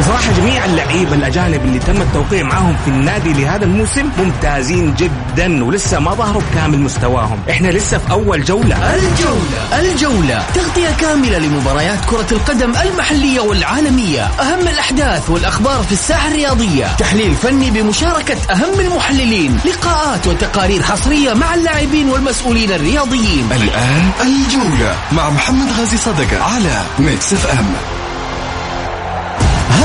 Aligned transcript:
بصراحة 0.00 0.32
جميع 0.32 0.64
اللعيبة 0.64 1.14
الأجانب 1.14 1.64
اللي 1.64 1.78
تم 1.78 2.02
التوقيع 2.02 2.42
معاهم 2.42 2.76
في 2.84 2.90
النادي 2.90 3.32
لهذا 3.32 3.64
الموسم 3.64 4.08
ممتازين 4.18 4.94
جدا 4.94 5.64
ولسه 5.64 5.98
ما 5.98 6.14
ظهروا 6.14 6.42
بكامل 6.52 6.80
مستواهم. 6.80 7.38
إحنا 7.50 7.68
لسه 7.68 7.98
في 7.98 8.10
أول 8.10 8.44
جولة. 8.44 8.94
الجولة 8.94 9.80
الجولة. 9.80 10.44
تغطية 10.54 10.90
كاملة 11.00 11.38
لمباريات 11.38 11.98
كرة 12.06 12.26
القدم 12.32 12.72
المحلية 12.82 13.40
والعالمية. 13.40 14.22
أهم 14.22 14.68
الأحداث 14.68 15.30
والأخبار 15.30 15.82
في 15.82 15.92
الساحة 15.92 16.28
الرياضية. 16.28 16.86
تحليل 16.98 17.34
فني 17.34 17.70
بمشاركة 17.70 18.36
أهم 18.50 18.80
المحللين. 18.80 19.58
لقاءات 19.64 20.26
وتقارير 20.26 20.82
حصرية 20.82 21.32
مع 21.32 21.54
اللاعبين 21.54 22.08
والمسؤولين 22.08 22.72
الرياضيين. 22.72 23.48
الآن 23.52 24.10
الجولة 24.20 24.94
مع 25.12 25.30
محمد 25.30 25.72
غازي 25.78 25.96
صدقة 25.96 26.42
على 26.42 26.82
Mix 26.98 27.32
FM. 27.32 27.99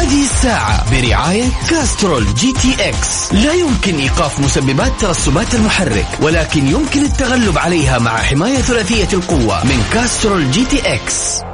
هذه 0.06 0.24
الساعة 0.24 0.92
برعاية 0.92 1.50
كاسترول 1.70 2.34
GTX. 2.34 3.34
لا 3.34 3.54
يمكن 3.54 3.96
إيقاف 3.96 4.40
مسببات 4.40 4.92
ترسبات 5.00 5.56
المحرك 5.56 6.08
ولكن 6.22 6.68
يمكن 6.68 7.04
التغلب 7.04 7.58
عليها 7.58 8.00
مع 8.00 8.18
حماية 8.18 8.58
ثلاثية 8.58 9.08
القوة 9.14 9.66
من 9.66 9.84
كاسترول 9.94 10.52
GTX. 10.52 11.45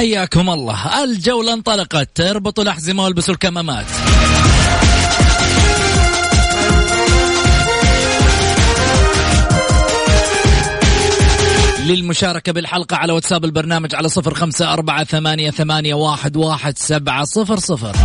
حياكم 0.00 0.50
الله. 0.50 1.04
الجولة 1.04 1.52
انطلقت. 1.52 2.20
اربطوا 2.20 2.64
الأحزمة 2.64 3.04
والبسوا 3.04 3.34
الكمامات. 3.34 3.86
للمشاركة 11.86 12.52
بالحلقة 12.52 12.96
على 12.96 13.12
واتساب 13.12 13.44
البرنامج 13.44 13.94
على 13.94 14.08
صفر 14.08 14.34
خمسة 14.34 14.72
أربعة 14.72 15.04
ثمانية, 15.04 15.50
ثمانية 15.50 15.94
واحد, 15.94 16.36
واحد 16.36 16.78
سبعة 16.78 17.24
صفر 17.24 17.58
صفر. 17.58 17.96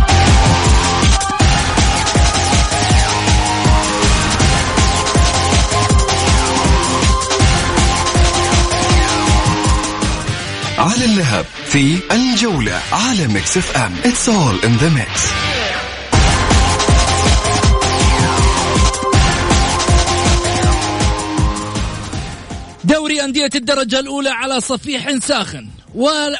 على 10.78 11.04
اللهب 11.04 11.46
في 11.64 11.98
الجولة 12.12 12.82
على 12.92 13.26
Mix 13.28 13.56
FM 13.56 13.94
It's 14.04 14.28
all 14.28 14.64
in 14.64 14.72
the 14.82 14.90
mix. 14.90 15.32
دوري 22.84 23.24
أندية 23.24 23.50
الدرجة 23.54 24.00
الأولى 24.00 24.28
على 24.28 24.60
صفيح 24.60 25.18
ساخن. 25.18 25.68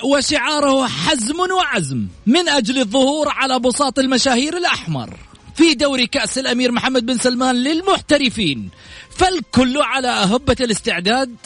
وشعاره 0.05 0.87
حزم 0.87 1.41
وعزم 1.41 2.07
من 2.27 2.49
أجل 2.49 2.79
الظهور 2.79 3.29
على 3.29 3.59
بساط 3.59 3.99
المشاهير 3.99 4.57
الأحمر. 4.57 5.17
في 5.55 5.75
دوري 5.75 6.07
كأس 6.07 6.39
الأمير 6.39 6.73
محمد 6.73 7.07
بن 7.07 7.19
سلمان 7.19 7.55
للمحترفين. 7.55 8.69
فالكل 9.17 9.83
على 9.83 10.09
أهبة 10.09 10.57
الاستعداد 10.61 11.37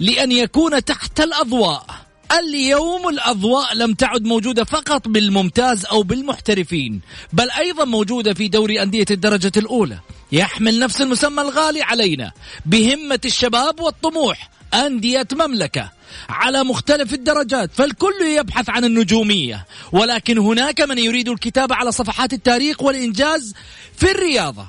لأن 0.00 0.32
يكون 0.32 0.84
تحت 0.84 1.20
الأضواء. 1.20 2.09
اليوم 2.38 3.08
الأضواء 3.08 3.74
لم 3.74 3.94
تعد 3.94 4.24
موجودة 4.24 4.64
فقط 4.64 5.08
بالممتاز 5.08 5.86
أو 5.86 6.02
بالمحترفين 6.02 7.00
بل 7.32 7.50
أيضا 7.50 7.84
موجودة 7.84 8.34
في 8.34 8.48
دوري 8.48 8.82
أندية 8.82 9.04
الدرجة 9.10 9.52
الأولى. 9.56 9.98
يحمل 10.32 10.78
نفس 10.78 11.00
المسمى 11.00 11.42
الغالي 11.42 11.82
علينا 11.82 12.32
بهمة 12.66 13.20
الشباب 13.24 13.80
والطموح 13.80 14.50
أندية 14.74 15.28
مملكة. 15.32 15.90
على 16.28 16.64
مختلف 16.64 17.14
الدرجات 17.14 17.70
فالكل 17.74 18.22
يبحث 18.38 18.70
عن 18.70 18.84
النجومية. 18.84 19.66
ولكن 19.92 20.38
هناك 20.38 20.80
من 20.80 20.98
يريد 20.98 21.28
الكتابة 21.28 21.74
على 21.74 21.92
صفحات 21.92 22.32
التاريخ 22.32 22.82
والإنجاز 22.82 23.54
في 23.96 24.10
الرياضة. 24.10 24.66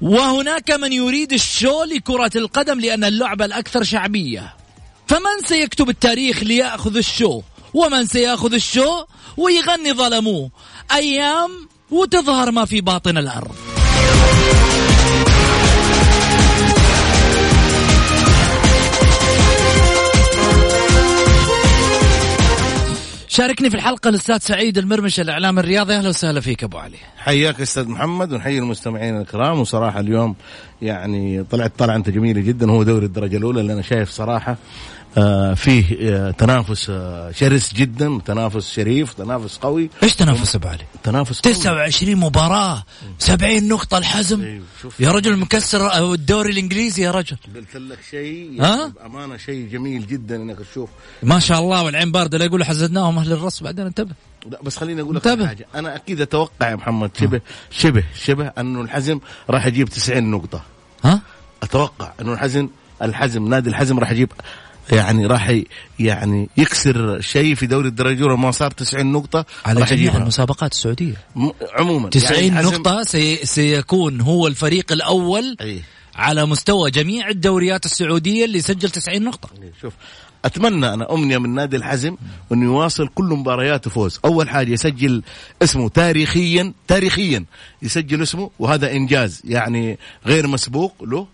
وهناك 0.00 0.70
من 0.70 0.92
يريد 0.92 1.32
ال 1.32 1.42
show 1.42 1.84
لكرة 1.84 2.30
القدم 2.36 2.80
لأن 2.80 3.04
اللعبة 3.04 3.44
الأكثر 3.44 3.82
شعبية. 3.82 4.61
فمن 5.12 5.46
سيكتب 5.46 5.88
التاريخ 5.88 6.42
ليأخذ 6.42 6.96
ال 6.96 7.04
show؟ 7.04 7.42
ومن 7.74 8.06
سيأخذ 8.06 8.54
ال 8.54 8.62
show؟ 8.62 9.04
ويغني 9.36 9.92
ظلموه. 9.92 10.50
أيام 10.92 11.50
وتظهر 11.90 12.50
ما 12.50 12.64
في 12.64 12.80
باطن 12.80 13.18
الأرض. 13.18 13.54
شاركني 23.28 23.70
في 23.70 23.76
الحلقة 23.76 24.08
الأستاذ 24.08 24.38
سعيد 24.38 24.78
المرمش 24.78 25.20
الإعلام 25.20 25.58
الرياضي. 25.58 25.94
أهلا 25.94 26.08
وسهلا 26.08 26.40
فيك 26.40 26.64
أبو 26.64 26.78
علي. 26.78 26.96
حياك 27.16 27.60
أستاذ 27.60 27.88
محمد 27.88 28.32
ونحيي 28.32 28.58
المستمعين 28.58 29.20
الكرام. 29.20 29.60
وصراحة 29.60 30.00
اليوم 30.00 30.34
يعني 30.82 31.44
طلعت 31.50 31.72
طلعة 31.78 31.96
أنت 31.96 32.10
جميلة 32.10 32.40
جدا 32.40 32.70
هو 32.70 32.82
دوري 32.82 33.06
الدرجة 33.06 33.36
الأولى 33.36 33.60
اللي 33.60 33.72
أنا 33.72 33.82
شايف 33.82 34.10
صراحة. 34.10 34.52
آه 34.52 34.56
فيه 35.54 35.96
آه 36.00 36.30
تنافس 36.30 36.90
آه 36.90 37.30
شرس 37.30 37.74
جدا 37.74 38.20
تنافس 38.24 38.72
شريف 38.72 39.12
تنافس 39.12 39.56
قوي. 39.56 39.90
إيش 40.02 40.14
تنافس 40.14 40.56
أبو 40.56 40.68
علي؟ 40.68 40.84
تنافس 41.02 41.40
قوي. 41.40 41.54
29 41.54 42.16
مباراة 42.16 42.84
70 43.18 43.68
نقطة 43.68 43.98
الحزم. 43.98 44.42
أيوه، 44.42 44.64
شوف. 44.82 45.00
يا 45.00 45.10
رجل 45.10 45.36
مكسر 45.36 46.12
الدوري 46.12 46.52
الإنجليزي 46.52 47.02
يا 47.02 47.10
رجل. 47.10 47.36
قلت 47.56 47.76
لك 47.76 47.98
شيء 48.10 48.56
ها؟ 48.60 48.76
يعني 48.76 48.92
بأمانة 48.92 49.36
شيء 49.36 49.68
جميل 49.68 50.06
جدا 50.06 50.36
إنك 50.36 50.58
تشوف. 50.58 50.90
ما 51.22 51.38
شاء 51.38 51.60
الله 51.60 51.82
والعين 51.82 52.12
باردة. 52.12 52.38
لا 52.38 52.44
يقولوا 52.44 52.66
حزدناهم 52.66 53.18
أهل 53.18 53.32
الرص 53.32 53.62
بعدين 53.62 53.86
انتبه. 53.86 54.14
لا 54.50 54.62
بس 54.62 54.76
خليني 54.76 55.00
أقول 55.00 55.16
لك. 55.16 55.28
حاجة. 55.28 55.66
أنا 55.74 55.96
أكيد 55.96 56.20
أتوقع 56.20 56.70
يا 56.70 56.76
محمد 56.76 57.10
شبه 57.20 57.40
شبه 57.70 58.04
شبه 58.24 58.46
أنه 58.46 58.80
الحزم 58.80 59.20
راح 59.50 59.66
يجيب 59.66 59.88
90 59.88 60.30
نقطة. 60.30 60.62
ها؟ 61.04 61.20
أتوقع 61.62 62.12
أنه 62.20 62.32
الحزم 62.32 62.68
الحزم 63.02 63.48
نادي 63.48 63.70
الحزم 63.70 63.98
راح 63.98 64.10
يجيب 64.10 64.32
يعني 64.92 65.26
راح 65.26 65.60
يعني 65.98 66.48
يكسر 66.56 67.20
شيء 67.20 67.54
في 67.54 67.66
دوري 67.66 67.88
الدرجة 67.88 68.18
الأولى 68.18 68.36
ما 68.36 68.50
صار 68.50 68.70
90 68.70 69.12
نقطة 69.12 69.44
على 69.66 69.80
راح 69.80 69.94
جميع. 69.94 70.16
المسابقات 70.16 70.72
السعودية. 70.72 71.14
م- 71.36 71.50
عموما. 71.78 72.08
90 72.10 72.44
يعني 72.44 72.66
نقطة 72.66 73.02
سي 73.02 73.36
سيكون 73.46 74.20
هو 74.20 74.46
الفريق 74.46 74.92
الأول 74.92 75.56
أي. 75.60 75.80
على 76.14 76.46
مستوى 76.46 76.90
جميع 76.90 77.28
الدوريات 77.28 77.84
السعودية 77.86 78.44
اللي 78.44 78.60
سجل 78.60 78.90
90 78.90 79.22
نقطة. 79.24 79.48
شوف 79.82 79.92
أتمنى 80.44 80.94
أنا 80.94 81.14
امنيه 81.14 81.38
من 81.38 81.54
نادي 81.54 81.76
الحزم 81.76 82.16
إنه 82.52 82.64
يواصل 82.64 83.08
كل 83.14 83.24
مبارياته 83.24 83.90
فوز. 83.90 84.20
أول 84.24 84.48
حاجة 84.50 84.70
يسجل 84.72 85.22
اسمه 85.62 85.88
تاريخيا 85.88 86.72
تاريخيا 86.88 87.44
يسجل 87.82 88.22
اسمه 88.22 88.50
وهذا 88.58 88.92
إنجاز 88.92 89.42
يعني 89.44 89.98
غير 90.26 90.46
مسبوق 90.46 90.94
له. 91.04 91.26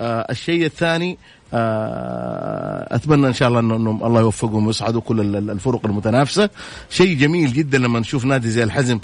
آه 0.00 0.26
الشيء 0.30 0.64
الثاني 0.66 1.18
آه 1.54 2.94
أتمنى 2.94 3.26
إن 3.26 3.32
شاء 3.32 3.48
الله 3.48 3.60
انه 3.60 3.76
إنهم 3.76 4.04
الله 4.04 4.20
يوفقهم 4.20 4.66
ويصعدوا 4.66 5.00
كل 5.00 5.20
ال- 5.20 5.36
ال- 5.36 5.50
الفرق 5.50 5.86
المتنافسة. 5.86 6.50
شيء 6.90 7.18
جميل 7.18 7.52
جدا 7.52 7.78
لما 7.78 8.00
نشوف 8.00 8.24
نادي 8.24 8.50
زي 8.50 8.62
الحزم. 8.62 8.98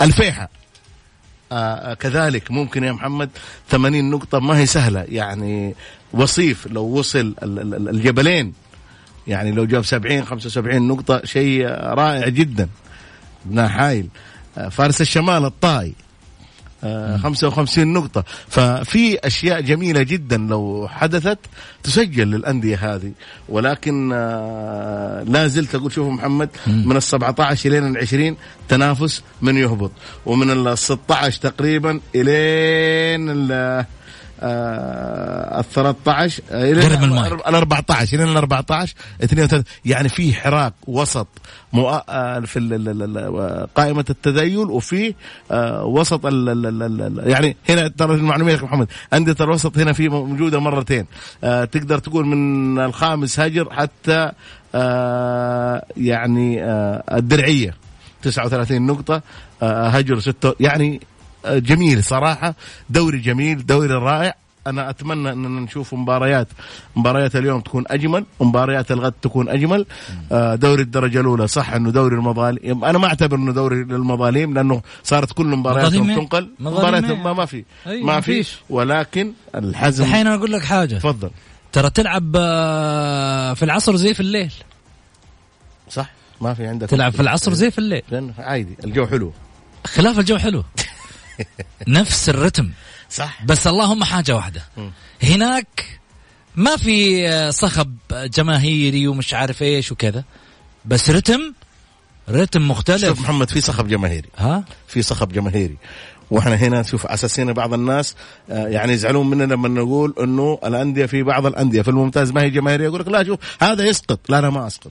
الفيحة. 0.00 0.48
آه 1.52 1.94
كذلك 1.94 2.50
ممكن 2.50 2.84
يا 2.84 2.92
محمد 2.92 3.30
80 3.68 4.10
نقطة 4.10 4.38
ما 4.38 4.58
هي 4.58 4.66
سهلة. 4.66 5.04
يعني 5.08 5.74
وصيف 6.12 6.66
لو 6.66 6.84
وصل 6.84 7.18
ال- 7.18 7.34
ال- 7.42 7.74
ال- 7.74 7.88
الجبلين. 7.88 8.52
يعني 9.26 9.50
لو 9.52 9.64
جاب 9.64 9.84
70 9.84 10.24
75 10.24 10.88
نقطة 10.88 11.20
شيء 11.24 11.66
رائع 11.68 12.28
جدا. 12.28 12.68
ابن 13.46 13.68
حايل. 13.68 14.08
آه، 14.58 14.68
فارس 14.68 15.00
الشمال 15.00 15.44
الطائي. 15.44 15.94
55 17.22 17.92
نقطة. 17.92 18.24
ففي 18.48 19.18
أشياء 19.18 19.60
جميلة 19.60 20.02
جدا 20.02 20.36
لو 20.36 20.88
حدثت 20.90 21.38
تسجل 21.82 22.30
للأندية 22.30 22.94
هذه. 22.94 23.12
ولكن 23.48 24.10
آه 24.12 25.22
لا 25.22 25.46
زلت 25.46 25.74
أقول 25.74 25.92
شوفوا 25.92 26.12
محمد 26.12 26.48
من 26.66 26.96
ال 26.96 27.02
17 27.02 27.70
إلى 27.70 27.78
ال 27.78 27.98
20 27.98 28.36
تنافس 28.68 29.22
من 29.42 29.56
يهبط 29.56 29.90
ومن 30.26 30.50
ال 30.50 30.78
16 30.78 31.40
تقريبا 31.40 32.00
إلين 32.14 33.30
ال 34.42 35.58
ال 35.58 35.64
13 35.64 36.42
إلى 36.50 36.82
قرب. 36.84 37.40
ال 37.48 37.54
14 37.54 38.16
إلى 38.22 38.32
ال 38.32 38.36
14 38.36 38.94
32 39.24 39.64
يعني 39.84 40.08
في 40.08 40.34
حراك 40.34 40.72
وسط 40.86 41.28
مؤ... 41.72 42.00
آه، 42.08 42.40
في 42.40 42.60
قائمة 43.74 44.04
التذيل 44.10 44.58
وفي 44.58 45.14
آه، 45.50 45.84
وسط 45.84 46.20
ال... 46.26 47.22
يعني 47.26 47.56
هنا 47.68 47.88
ترى 47.88 48.14
المعلومية 48.14 48.52
يا 48.52 48.62
محمد 48.62 48.88
انديه 49.12 49.36
الوسط 49.40 49.78
هنا 49.78 49.92
في 49.92 50.08
موجودة 50.08 50.60
مرتين 50.60 51.06
آه، 51.44 51.64
تقدر 51.64 51.98
تقول 51.98 52.26
من 52.26 52.78
الخامس 52.78 53.40
هجر 53.40 53.68
حتى 53.70 54.32
آه، 54.74 55.84
يعني 55.96 56.64
آه، 56.64 57.02
الدرعية 57.12 57.74
39 58.22 58.86
نقطة 58.86 59.22
آه، 59.62 59.88
هجر 59.88 60.20
6 60.20 60.54
يعني 60.60 61.00
آه، 61.02 61.15
جميل 61.48 62.04
صراحة 62.04 62.54
دوري 62.90 63.18
جميل 63.18 63.66
دوري 63.66 63.88
رائع. 63.94 64.34
أنا 64.66 64.90
أتمنى 64.90 65.32
اننا 65.32 65.60
نشوف 65.60 65.94
مباريات 65.94 66.48
مباريات 66.96 67.36
اليوم 67.36 67.60
تكون 67.60 67.84
أجمل 67.86 68.24
ومباريات 68.38 68.92
الغد 68.92 69.12
تكون 69.22 69.48
أجمل. 69.48 69.86
آه، 70.32 70.54
دوري 70.54 70.82
الدرجة 70.82 71.20
الأولى 71.20 71.46
صح 71.46 71.72
أنه 71.72 71.90
دوري 71.90 72.16
المظالم 72.16 72.84
أنا 72.84 72.98
ما 72.98 73.06
أعتبر 73.06 73.36
أنه 73.36 73.52
دوري 73.52 73.76
للمظالم 73.84 74.54
لأنه 74.54 74.82
صارت 75.04 75.32
كل 75.32 75.46
مبارياتهم؟ 75.46 76.14
تنقل. 76.14 76.50
مباريات؟ 76.60 77.04
ما, 77.04 77.32
ما 77.32 77.46
في 77.46 77.64
ما 77.86 78.20
في. 78.20 78.34
فيش. 78.34 78.56
ولكن 78.70 79.32
الحزم 79.54 80.04
الحين 80.04 80.26
أنا 80.26 80.34
أقول 80.36 80.52
لك 80.52 80.62
حاجة. 80.62 80.94
تفضل. 80.94 81.30
ترى 81.72 81.90
تلعب 81.90 82.32
آه، 82.36 83.54
في 83.54 83.64
العصر 83.64 83.96
زي 83.96 84.14
في 84.14 84.20
الليل. 84.20 84.52
صح 85.90 86.10
ما 86.40 86.54
في 86.54 86.66
عندك 86.66 86.88
تلعب 86.88 87.12
في 87.12 87.20
العصر 87.20 87.52
زي 87.54 87.70
في 87.70 87.78
الليل. 87.78 88.32
عادي 88.38 88.76
الجو 88.84 89.06
حلو. 89.06 89.32
خلاف 89.86 90.18
الجو 90.18 90.38
حلو. 90.38 90.64
نفس 91.88 92.28
الرتم. 92.28 92.70
صح. 93.10 93.44
بس 93.44 93.66
اللهم 93.66 94.04
حاجة 94.04 94.36
واحدة. 94.36 94.62
هناك 95.22 95.98
ما 96.56 96.76
في 96.76 97.52
صخب 97.52 97.96
جماهيري 98.12 99.08
ومش 99.08 99.34
عارف 99.34 99.62
إيش 99.62 99.92
وكذا. 99.92 100.24
بس 100.84 101.10
رتم 101.10 101.52
رتم 102.30 102.60
شوف 102.60 102.70
مختلف 102.70 103.20
محمد 103.20 103.50
في 103.50 103.60
صخب 103.60 103.88
جماهيري. 103.88 104.28
ها؟ 104.38 104.64
في 104.88 105.02
صخب 105.02 105.32
جماهيري. 105.32 105.76
وإحنا 106.30 106.54
هنا 106.54 106.82
شوف 106.82 107.06
على 107.06 107.14
أساس 107.14 107.40
هنا 107.40 107.52
بعض 107.52 107.74
الناس 107.74 108.14
آه، 108.50 108.66
يعني 108.68 108.92
يزعلون 108.92 109.30
مننا 109.30 109.54
لما 109.54 109.68
نقول 109.68 110.14
إنه 110.20 110.58
الأندية 110.64 111.06
في 111.06 111.22
بعض 111.22 111.46
الأندية. 111.46 111.82
في 111.82 111.88
الممتاز 111.88 112.30
ما 112.32 112.42
هي 112.42 112.50
جماهيرية 112.50 112.84
يقول 112.84 113.00
لك 113.00 113.08
لا 113.08 113.24
شوف 113.24 113.38
هذا 113.60 113.84
يسقط. 113.84 114.20
لا 114.28 114.38
أنا 114.38 114.50
ما 114.50 114.66
أسقط. 114.66 114.90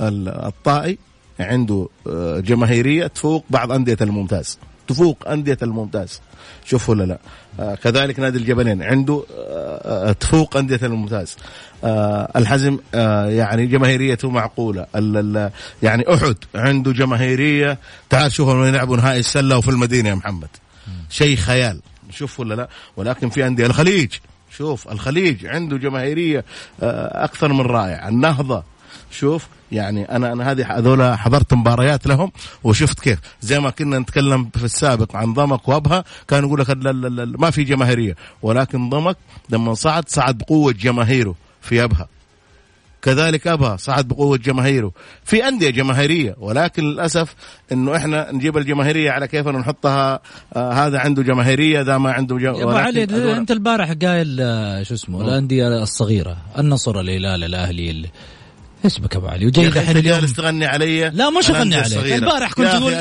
ال- 0.00 0.28
الطائي 0.28 0.98
عنده 1.40 1.88
آه، 2.06 2.40
جماهيرية 2.40 3.06
تفوق 3.06 3.44
بعض 3.50 3.72
أندية 3.72 3.96
الممتاز. 4.00 4.58
تفوق 4.88 5.28
أندية 5.28 5.58
الممتاز. 5.62 6.20
شوف 6.64 6.88
ولا 6.88 7.04
لا. 7.04 7.18
آه 7.60 7.74
كذلك 7.74 8.20
نادي 8.20 8.38
الجبلين 8.38 8.82
عنده 8.82 9.24
آه 9.38 10.08
آه، 10.08 10.12
تفوق 10.12 10.56
أندية 10.56 10.80
الممتاز. 10.82 11.36
آه 11.84 12.32
الحزم 12.36 12.78
آه 12.94 13.26
يعني 13.26 13.66
جماهيريته 13.66 14.30
معقولة. 14.30 14.86
يعني 15.82 16.14
أحد 16.14 16.36
عنده 16.54 16.92
جماهيرية. 16.92 17.78
تعال 18.10 18.32
شوفوا 18.32 18.66
يلعبوا 18.66 18.96
نهائي 18.96 19.20
السلة 19.20 19.58
وفي 19.58 19.68
المدينة 19.68 20.08
يا 20.08 20.14
محمد. 20.14 20.48
شيء 21.10 21.36
خيال. 21.36 21.80
شوف 22.10 22.40
ولا 22.40 22.54
لا. 22.54 22.68
ولكن 22.96 23.30
في 23.30 23.46
أندية 23.46 23.66
الخليج. 23.66 24.12
شوف 24.56 24.92
الخليج 24.92 25.46
عنده 25.46 25.76
جماهيرية 25.76 26.44
آه، 26.82 27.24
أكثر 27.24 27.52
من 27.52 27.60
رائع 27.60 28.08
النهضة. 28.08 28.62
شوف 29.10 29.46
يعني 29.72 30.04
أنا 30.16 30.32
أنا 30.32 30.50
هذه 30.50 30.78
هذول 30.78 31.14
حضرت 31.18 31.54
مباريات 31.54 32.06
لهم 32.06 32.32
وشفت 32.64 33.00
كيف. 33.00 33.18
زي 33.40 33.60
ما 33.60 33.70
كنا 33.70 33.98
نتكلم 33.98 34.50
في 34.58 34.64
السابق 34.64 35.16
عن 35.16 35.32
ضمك 35.34 35.68
وأبها 35.68 36.04
كان 36.28 36.44
يقول 36.44 36.60
لك 36.60 36.70
لا- 36.70 36.92
لا- 36.92 37.08
لا- 37.08 37.36
ما 37.38 37.50
في 37.50 37.64
جماهيرية. 37.64 38.16
ولكن 38.42 38.88
ضمك 38.88 39.16
لما 39.50 39.74
صعد 39.74 40.08
صعد 40.08 40.38
بقوة 40.38 40.72
جماهيره 40.72 41.34
في 41.60 41.84
أبها. 41.84 42.08
كذلك 43.02 43.46
أبها 43.46 43.76
صعد 43.76 44.08
بقوة 44.08 44.36
جماهيره 44.36 44.92
في 45.24 45.48
أندية 45.48 45.70
جماهيرية. 45.70 46.36
ولكن 46.38 46.84
للأسف 46.84 47.34
إنه 47.72 47.96
إحنا 47.96 48.32
نجيب 48.32 48.56
الجماهيرية 48.58 49.10
على 49.10 49.28
كيفنا 49.28 49.58
نحطها 49.58 50.20
آه 50.56 50.72
هذا 50.72 50.98
عنده 50.98 51.22
جماهيرية 51.22 51.80
ذا 51.80 51.98
ما 51.98 52.12
عنده 52.12 52.36
جم... 52.38 52.54
يا 52.54 52.66
علي 52.78 53.04
أنت 53.36 53.50
البارح 53.50 53.92
قايل 53.92 54.36
آه، 54.40 54.82
شو 54.82 54.94
اسمه 54.94 55.20
الأندية 55.20 55.82
الصغيرة 55.82 56.36
النصر 56.58 57.00
الهلال 57.00 57.44
الاهلي 57.44 58.04
بك 58.98 59.16
أبو 59.16 59.26
علي 59.28 59.46
وجاي 59.46 59.66
الحين 59.66 59.88
انت 59.88 59.96
اليوم 59.96 60.18
جالس 60.20 60.32
تغني 60.32 60.66
علي 60.66 61.10
لا 61.10 61.30
مش 61.30 61.50
الأندية 61.50 61.76
عليك. 61.76 62.12
البارح 62.12 62.52
كنت 62.52 62.66
تقول 62.66 62.92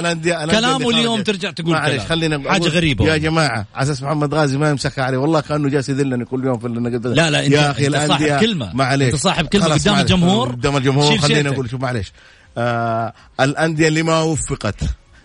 كلام 0.51 0.85
واليوم 0.85 1.15
خرجت. 1.17 1.27
ترجع 1.27 1.51
تقول 1.51 1.73
معلش. 1.73 2.03
خلينا 2.03 2.51
حاجة 2.51 2.61
أقول- 2.63 2.67
غريبة 2.67 3.05
يا. 3.07 3.17
جماعة 3.17 3.65
على 3.75 3.83
أساس 3.83 4.03
محمد 4.03 4.33
غازي 4.33 4.57
ما 4.57 4.69
يمسكها 4.69 5.03
علي 5.03 5.17
والله 5.17 5.39
كأنه 5.41 5.69
جالس 5.69 5.89
يذلني 5.89 6.25
كل 6.25 6.45
يوم 6.45 6.59
في 6.59 6.67
لا، 6.67 7.29
لا، 7.29 7.41
يا 7.41 7.71
أخي 7.71 7.89
الأندية- 7.89 8.39
كلمة. 8.39 8.71
معليش 8.75 9.13
أنت 9.13 9.21
صاحب 9.23 9.47
خلاص 9.57 9.81
قدام. 9.81 9.99
الجمهور. 9.99 10.51
قدام 10.51 10.77
الجمهور 10.77 11.17
خليني. 11.17 11.49
أقول 11.49 11.69
شوف 11.69 11.81
معليش 11.81 12.11
آه 12.57 13.13
الأندية 13.39 13.87
اللي 13.87 14.03
ما 14.03 14.21
وفقت 14.21 14.75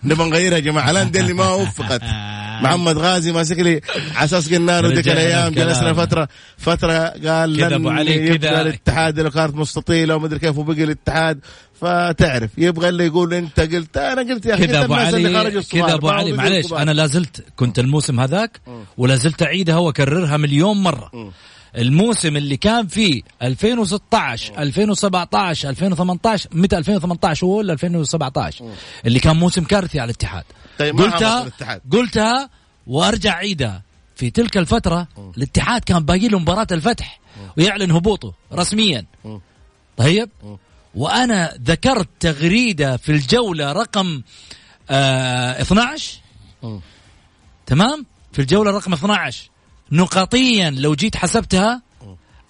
نبغى 0.05 0.29
نغيرها 0.29 0.55
يا 0.55 0.59
جماعة. 0.59 0.91
الانديه 0.91 1.19
اللي 1.19 1.33
ما 1.33 1.49
وفقت. 1.49 2.01
محمد 2.63 2.97
غازي 2.97 3.31
ماسك 3.31 3.59
لي 3.59 3.81
على 4.15 4.25
أساس 4.25 4.53
قلنا 4.53 4.81
له 4.81 4.89
ذيك 4.89 5.07
الأيام. 5.07 5.53
جلسنا 5.53 5.93
فتره 5.93 6.27
فترة 6.57 6.93
قال 7.07 7.57
كذا 7.57 7.75
أبو 7.75 7.89
علي، 7.89 8.37
كذا. 8.37 8.61
الاتحاد 8.61 9.19
له 9.19 9.29
كانت 9.29 9.55
مستطيله 9.55 10.15
ومدري 10.15 10.39
كيف 10.39 10.57
وبقي 10.57 10.83
الاتحاد. 10.83 11.39
فتعرف 11.81 12.49
يبغى 12.57 12.89
اللي 12.89 13.05
يقول 13.05 13.33
أنت 13.33 13.59
قلت 13.59 13.97
أنا 13.97 14.33
قلت 14.33 14.45
يا 14.45 14.53
أخي 14.53 14.67
كذا 14.67 14.83
أبو 14.83 14.93
علي 14.93 15.63
كذا 15.71 15.93
أبو 15.93 16.09
علي 16.09 16.31
معليش. 16.31 16.73
أنا 16.73 16.91
لا 16.91 17.07
زلت 17.07 17.45
كنت 17.55 17.79
الموسم 17.79 18.19
هذاك 18.19 18.61
ولا 18.97 19.15
زلت 19.15 19.43
أعيدها 19.43 19.77
وأكررها 19.77 20.37
مليون 20.37 20.77
مرة. 20.77 21.11
الموسم 21.77 22.37
اللي 22.37 22.57
كان 22.57 22.87
فيه 22.87 23.21
2016 23.41 24.57
2017 24.57 25.69
2018 25.69 26.49
متى 26.53 26.77
2018 26.77 27.47
هو 27.47 27.57
ولا 27.57 27.73
2017 27.73 28.65
اللي 29.05 29.19
كان 29.19 29.35
موسم 29.35 29.63
كارثي 29.63 29.99
على 29.99 30.05
الاتحاد. 30.09 30.43
طيب 30.79 30.97
قلتها. 31.01 31.49
قلتها 31.91 32.49
وأرجع 32.87 33.33
اعيدها 33.33 33.81
في 34.15 34.29
تلك 34.29 34.57
الفترة 34.57 35.07
الاتحاد 35.37 35.81
كان 35.83 36.05
باقي 36.05 36.27
له 36.27 36.39
مباراة 36.39 36.67
الفتح 36.71 37.19
ويعلن 37.57 37.91
هبوطه 37.91 38.33
رسميا. 38.53 39.05
طيب؟ 39.97 40.29
وأنا 40.95 41.57
ذكرت 41.63 42.09
تغريدة 42.19 42.97
في 42.97 43.11
الجولة 43.11 43.71
رقم 43.71 44.21
آه 44.89 45.61
12 45.61 46.17
تمام؟ 47.65 48.05
في 48.33 48.39
الجولة 48.39 48.71
رقم 48.71 48.93
12 48.93 49.49
نقطيا 49.93 50.69
لو 50.69 50.95
جيت 50.95 51.15
حسبتها 51.15 51.81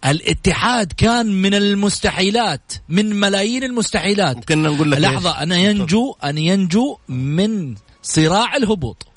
الاتحاد 0.06 0.94
كان 0.98 1.42
من 1.42 1.54
المستحيلات 1.54 2.74
من 2.90 3.16
ملايين 3.16 3.64
المستحيلات. 3.64 4.46
كنا 4.46 4.70
نقول 4.70 4.92
لك 4.92 5.00
لحظة 5.00 5.30
إيش؟ 5.30 5.42
ان 5.42 5.52
ينجو 5.52 6.16
ان 6.24 6.38
ينجو 6.38 6.98
من 7.10 7.76
صراع 8.04 8.56
الهبوط. 8.56 9.08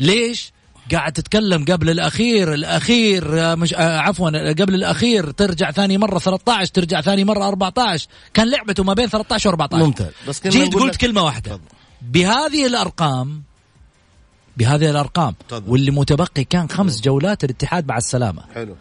ليش؟ 0.00 0.52
قاعد 0.92 1.12
تتكلم 1.12 1.64
قبل 1.64 1.90
الأخير 1.90 2.54
الأخير 2.54 3.40
آه، 3.40 3.54
مش 3.54 3.74
آه، 3.74 3.98
عفوا 3.98 4.52
قبل 4.52 4.74
الأخير 4.74 5.30
ترجع 5.30 5.70
ثاني 5.70 5.98
مرة 5.98 6.18
13 6.18 6.66
ترجع 6.72 7.00
ثاني 7.00 7.24
مرة 7.24 7.48
14 7.48 8.08
كان 8.34 8.50
لعبته 8.50 8.84
ما 8.84 8.94
بين 8.94 9.08
13 9.08 9.56
و14 9.56 9.74
ممتاز. 9.74 10.10
بس 10.28 10.40
كنا 10.40 10.52
جيت 10.52 10.74
قلت 10.74 10.96
كلمة 10.96 11.22
واحدة. 11.22 11.60
بهذه 12.02 12.66
الأرقام 12.66 13.42
بهذه 14.60 14.90
الأرقام. 14.90 15.34
تفضل. 15.48 15.70
واللي 15.70 15.90
متبقي 15.90 16.44
كان 16.44 16.70
خمس 16.70 17.00
جولات 17.00 17.44
الاتحاد 17.44 17.88
مع 17.88 17.96
السلامة. 17.96 18.42
حلو. 18.54 18.76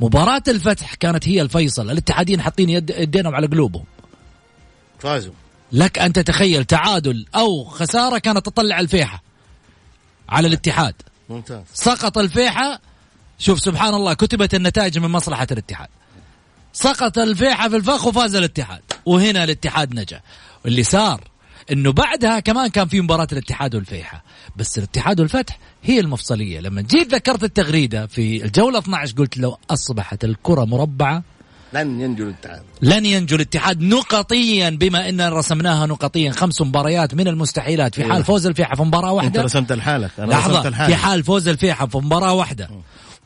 مباراة 0.00 0.42
الفتح 0.48 0.94
كانت 0.94 1.28
هي 1.28 1.42
الفيصل. 1.42 1.90
الاتحادين 1.90 2.40
حاطين 2.40 2.70
يد 2.70 2.90
يدينهم 2.90 3.34
على 3.34 3.46
قلوبهم. 3.46 3.84
فازوا. 4.98 5.32
لك 5.72 5.98
أن 5.98 6.12
تتخيل 6.12 6.64
تعادل 6.64 7.26
أو 7.34 7.64
خسارة 7.64 8.18
كانت 8.18 8.46
تطلع 8.46 8.80
الفيحة 8.80 9.22
على 10.28 10.48
الاتحاد. 10.48 10.94
ممتاز. 11.28 11.62
سقط 11.74 12.18
الفيحة. 12.18 12.80
شوف 13.38 13.60
سبحان 13.60 13.94
الله 13.94 14.14
كتبت 14.14 14.54
النتائج 14.54 14.98
من 14.98 15.08
مصلحة 15.08 15.46
الاتحاد. 15.52 15.88
سقط 16.72 17.18
الفيحة 17.18 17.68
في 17.68 17.76
الفخ 17.76 18.06
وفاز 18.06 18.34
الاتحاد. 18.34 18.82
وهنا 19.06 19.44
الاتحاد 19.44 19.94
نجا. 19.94 20.20
اللي 20.66 20.82
صار 20.82 21.29
إنه 21.72 21.92
بعدها 21.92 22.40
كمان 22.40 22.68
كان 22.68 22.88
في 22.88 23.00
مباراة 23.00 23.28
الاتحاد 23.32 23.74
والفيحة. 23.74 24.24
بس 24.56 24.78
الاتحاد 24.78 25.20
والفتح 25.20 25.58
هي 25.82 26.00
المفصلية. 26.00 26.60
لما 26.60 26.80
جيت 26.80 27.14
ذكرت 27.14 27.44
التغريدة 27.44 28.06
في 28.06 28.44
الجولة 28.44 28.78
12 28.78 29.14
قلت 29.18 29.38
لو 29.38 29.58
أصبحت 29.70 30.24
الكرة 30.24 30.64
مربعة 30.64 31.22
لن 31.72 32.00
ينجو 32.00 32.24
الاتحاد. 32.24 32.62
لن 32.82 33.06
ينجو 33.06 33.36
الاتحاد 33.36 33.82
نقطيا 33.82 34.70
بما 34.70 35.08
إن 35.08 35.20
رسمناها 35.20 35.86
نقطيا. 35.86 36.30
خمس 36.30 36.60
مباريات 36.62 37.14
من 37.14 37.28
المستحيلات. 37.28 37.94
في 37.94 38.04
حال 38.04 38.12
إيه. 38.12 38.22
فوز 38.22 38.46
الفيحة 38.46 38.74
في 38.74 38.82
مباراة 38.82 39.08
أنت 39.08 39.16
واحدة 39.16 39.42
رسمت 39.42 39.72
لحالك. 39.72 40.10
أنا 40.18 40.26
رسمت 40.26 40.40
لحظة 40.40 40.62
في 40.62 40.68
لحالي 40.68 40.96
حال 40.96 41.22
فوز 41.24 41.48
الفيحة 41.48 41.86
في 41.86 41.98
مباراة 41.98 42.32
واحدة. 42.32 42.70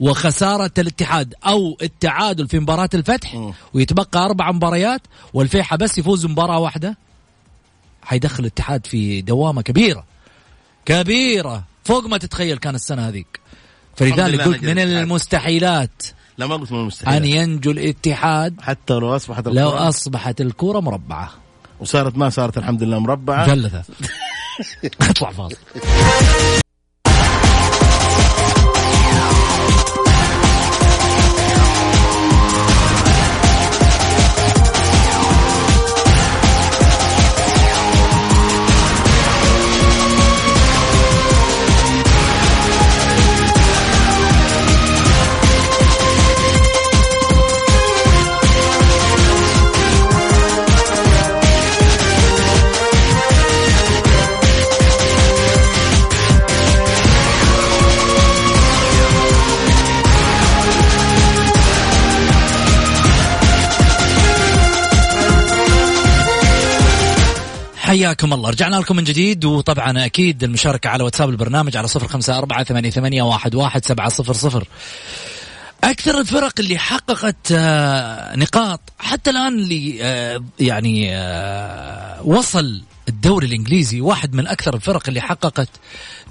وخسارة 0.01 0.71
الاتحاد 0.79 1.35
أو 1.47 1.77
التعادل 1.83 2.49
في 2.49 2.59
مباراة 2.59 2.89
الفتح. 2.95 3.53
ويتبقى 3.75 4.25
أربع 4.25 4.53
مباريات 4.53 5.01
والفيحة 5.35 5.77
بس 5.77 5.99
يفوز 5.99 6.27
مباراة 6.27 6.59
واحدة. 6.59 6.97
حيدخل 8.05 8.41
الاتحاد 8.41 8.87
في 8.87 9.21
دوامة 9.23 9.63
كبيرة. 9.63 10.05
كبيرة. 10.87 11.65
فوق 11.85 12.07
ما 12.07 12.19
تتخيل 12.19 12.59
كان 12.59 12.75
السنة 12.75 13.09
هذيك. 13.09 13.41
فلذلك 13.97 14.41
قلت 14.41 14.63
من. 14.65 14.79
المستحيلات 14.79 16.03
لا 16.39 16.47
ما 16.47 16.55
قلت 16.57 16.73
من 16.73 16.79
أن 16.79 16.83
المستحيل 16.83 17.25
ينجو 17.25 17.71
الاتحاد 17.71 18.61
حتى 18.61 18.95
لو 18.95 19.17
أصبحت 19.17 19.49
لو 19.49 19.69
الكرة. 19.69 19.89
أصبحت 19.89 20.41
الكرة 20.41 20.81
مربعة. 20.81 21.31
وصارت 21.81 22.17
ما 22.17 22.31
صارت 22.31 22.59
الحمد 22.59 22.83
لله 22.83 22.99
مربعة. 22.99 23.47
مثلثة 23.47 23.83
أطلع 25.11 25.31
فاصل. 25.31 25.57
حياكم 67.95 68.33
الله. 68.33 68.51
رجعنا 68.51 68.77
لكم 68.77 68.97
من 68.97 69.05
جديد 69.05 69.45
وطبعا 69.45 70.05
أكيد 70.07 70.45
المشاركة 70.45 70.91
على 70.91 71.05
واتساب 71.05 71.31
البرنامج 71.31 71.77
على 71.77 71.89
صفر 71.89 72.09
خمسة 72.09 72.39
أربعة 72.39 72.65
ثمانية, 72.65 72.91
ثمانية 72.91 73.23
واحد, 73.23 73.55
واحد 73.55 73.85
سبعة 73.85 74.09
صفر 74.09 74.33
صفر. 74.33 74.69
أكثر 75.85 76.21
الفرق 76.21 76.53
اللي 76.61 76.79
حققت 76.79 77.53
آه، 77.53 78.37
نقاط 78.37 78.81
حتى 78.99 79.31
الآن 79.31 79.59
اللي 79.59 79.99
آه، 80.03 80.45
يعني 80.61 81.17
آه، 81.17 82.23
وصل 82.23 82.83
الدوري 83.09 83.47
الإنجليزي 83.47 84.01
واحد 84.01 84.35
من 84.35 84.47
أكثر 84.47 84.75
الفرق 84.75 85.03
اللي 85.09 85.21
حققت 85.21 85.69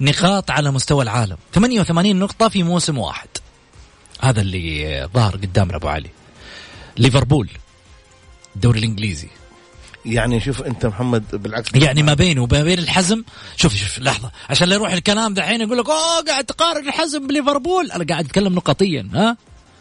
نقاط 0.00 0.50
على 0.50 0.70
مستوى 0.70 1.02
العالم. 1.02 1.36
88 1.54 2.16
نقطة 2.16 2.48
في 2.48 2.62
موسم 2.62 2.98
واحد. 2.98 3.28
هذا 4.20 4.40
اللي 4.40 5.08
ظهر 5.14 5.36
قدامنا 5.36 5.76
أبو 5.76 5.88
علي. 5.88 6.10
ليفربول 6.96 7.48
الدوري 8.56 8.78
الإنجليزي. 8.78 9.28
يعني 10.06 10.40
شوف 10.40 10.62
انت 10.62 10.86
محمد 10.86 11.24
بالعكس 11.32 11.70
يعني 11.74 12.02
ما 12.02 12.14
بينه 12.14 12.42
وما 12.42 12.62
بين 12.62 12.78
الحزم 12.78 13.24
شوف 13.56 13.74
شوف 13.74 13.98
لحظة 13.98 14.30
عشان 14.50 14.68
لا 14.68 14.74
يروح 14.74 14.92
الكلام 14.92 15.34
دحين 15.34 15.60
يقول 15.60 15.78
لك 15.78 15.88
أوه 15.88 16.20
قاعد 16.28 16.44
تقارن 16.44 16.88
الحزم 16.88 17.26
بليفربول. 17.26 17.90
أنا 17.90 18.04
قاعد 18.04 18.24
أتكلم 18.24 18.54
نقطيا 18.54 19.08
ها؟ 19.14 19.36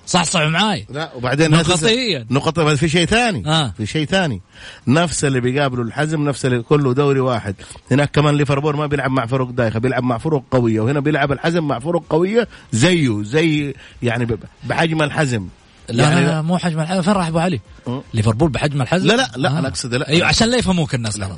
صح 0.08 0.24
صح 0.24 0.42
معاي. 0.42 0.86
لا 0.90 1.12
وبعدين 1.16 1.52
نقطيا. 1.52 2.26
نقطة 2.30 2.76
في 2.76 2.90
شيء 2.90 3.06
ثاني 3.06 3.44
آه. 3.48 3.74
في 3.78 3.86
شيء 3.86 4.06
ثاني. 4.06 4.42
نفس 4.88 5.26
اللي 5.26 5.40
بيقابلوا 5.42 5.84
الحزم 5.84 6.30
نفس 6.30 6.46
اللي 6.46 6.62
كله 6.62 6.94
دوري 6.94 7.20
واحد. 7.20 7.56
هناك 7.92 8.12
كمان 8.12 8.36
ليفربول 8.36 8.76
ما 8.76 8.86
بيلعب 8.86 9.12
مع 9.12 9.26
فرق 9.26 9.50
دايخة 9.50 9.80
بيلعب 9.80 10.04
مع 10.04 10.18
فرق 10.18 10.44
قوية 10.52 10.82
وهنا 10.82 11.00
بيلعب 11.00 11.32
الحزم 11.32 11.68
مع 11.68 11.80
فرق 11.80 12.04
قوية 12.10 12.48
زيه 12.72 13.24
زي 13.24 13.74
يعني 14.04 14.38
بحجم 14.64 15.02
الحزم. 15.02 15.48
لا 15.90 16.04
يعني 16.04 16.22
لا, 16.22 16.28
لا 16.32 16.42
مو 16.42 16.58
حجم 16.58 16.80
الحزم 16.80 17.02
فين 17.02 17.14
راح 17.14 17.28
ابو 17.28 17.40
علي؟ 17.40 17.60
أه. 17.88 18.04
ليفربول 18.14 18.50
بحجم 18.50 18.82
الحزم؟ 18.82 19.08
لا 19.08 19.14
لا 19.14 19.32
لا 19.36 19.60
أنا 19.60 19.68
اقصد 19.68 19.96
لا 19.96 20.08
أيوه 20.08 20.28
عشان 20.28 20.50
لا 20.50 20.58
يفهموك 20.58 20.96
الناس 20.96 21.20
لا، 21.20 21.30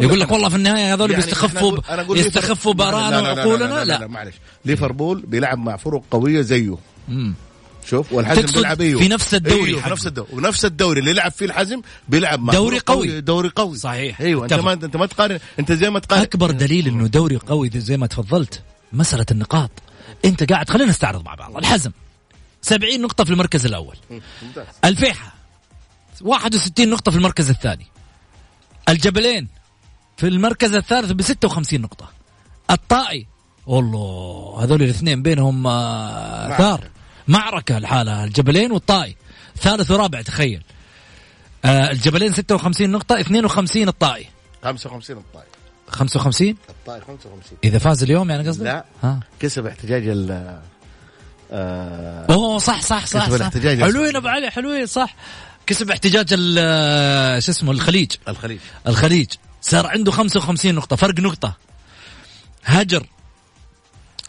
يقول 0.00 0.20
لك؟ 0.20 0.30
والله 0.30 0.48
في 0.48 0.56
النهايه 0.56 0.94
هذول 0.94 1.10
يعني 1.10 1.24
بيستخفوا 1.24 1.78
أقول 1.88 2.18
يستخفوا 2.18 2.74
لا، 2.74 2.84
وعقولنا 2.84 3.64
لا, 3.64 3.84
لا, 3.84 4.06
معلش 4.06 4.34
ليفربول 4.64 5.20
بيلعب 5.26 5.58
مع 5.58 5.76
فرق 5.76 6.02
قوية 6.10 6.40
زيه 6.40 6.76
مم. 7.08 7.34
شوف 7.86 8.12
والحزم 8.12 8.46
بيلعب 8.54 8.80
أيوه 8.80 9.00
في 9.02 9.08
نفس 9.08 9.34
الدوري 9.34 9.66
أيوه. 9.70 9.88
نفس 9.88 10.06
الدوري 10.06 10.28
ونفس 10.32 10.64
الدوري 10.64 11.00
اللي 11.00 11.10
يلعب 11.10 11.32
فيه 11.32 11.46
الحزم 11.46 11.82
بيلعب 12.08 12.42
مع 12.42 12.52
دوري 12.52 12.76
فرق 12.76 12.88
قوي. 12.88 13.20
دوري 13.20 13.48
قوي 13.48 13.76
صحيح. 13.76 14.20
أيوه 14.20 14.44
انت. 14.44 14.52
ما 14.54 14.72
انت 14.72 14.96
ما 14.96 15.06
تقارن 15.06 15.38
انت 15.58 15.72
زي 15.72 15.90
ما 15.90 15.98
تقارن 15.98 16.22
اكبر 16.22 16.50
دليل 16.50 16.88
انه 16.88 17.06
دوري 17.06 17.36
قوي 17.36 17.70
زي 17.74 17.96
ما 17.96 18.06
تفضلت 18.06 18.62
مساله 18.92 19.26
النقاط 19.30 19.70
انت 20.24 20.52
قاعد 20.52 20.70
خلينا 20.70 20.90
نستعرض 20.90 21.24
مع 21.24 21.34
بعض 21.34 21.56
الحزم 21.56 21.90
70 22.62 23.00
نقطة 23.00 23.24
في 23.24 23.30
المركز 23.30 23.66
ممتاز. 24.42 24.66
الفيحة 24.84 25.34
61 26.20 26.90
نقطة 26.90 27.10
في 27.10 27.16
المركز 27.16 27.50
الثاني. 27.50 27.86
الجبلين 28.88 29.48
في 30.16 30.28
المركز 30.28 30.74
الثالث 30.74 31.12
ب 31.12 31.22
56 31.22 31.80
نقطة. 31.80 32.10
الطائي 32.70 33.26
والله 33.66 34.64
هذول 34.64 34.82
الاثنين 34.82 35.22
بينهم 35.22 35.66
آه، 35.66 36.58
ثار. 36.58 36.90
معركة 37.28 37.78
الحالة 37.78 38.24
الجبلين 38.24 38.72
والطائي. 38.72 39.16
ثالث 39.56 39.90
ورابع 39.90 40.22
تخيل. 40.22 40.62
آه، 41.64 41.90
الجبلين 41.90 42.32
56 42.32 42.90
نقطة 42.90 43.20
52 43.20 43.88
الطائي. 43.88 44.26
55 44.64 45.16
الطائف 45.16 45.48
55 45.88 46.56
الطائف 46.68 47.04
55 47.04 47.58
إذا 47.64 47.78
فاز 47.78 48.02
اليوم 48.02 48.30
يعني 48.30 48.48
قصدك؟ 48.48 48.64
لا. 48.64 48.84
ها. 49.02 49.20
كسب 49.40 49.66
احتجاج 49.66 50.08
ال 50.08 50.60
آه 51.52 52.26
أوه 52.30 52.58
صح 52.58 52.82
صح 52.82 53.06
صح, 53.06 53.20
كسب 53.22 53.28
صح. 53.30 53.34
الاحتجاج. 53.36 53.82
حلوين 53.82 54.16
أبو 54.16 54.28
علي 54.28 54.50
حلوين 54.50 54.86
صح. 54.86 55.14
كسب 55.66 55.90
احتجاج 55.90 56.26
ال- 56.32 57.42
شو 57.42 57.50
اسمه 57.50 57.72
الخليج. 57.72 58.12
الخليج. 58.28 58.58
الخليج. 58.86 59.28
صار 59.62 59.86
عنده 59.86 60.12
55 60.12 60.74
نقطة. 60.74 60.96
فرق 60.96 61.20
نقطة. 61.20 61.56
هجر 62.64 63.06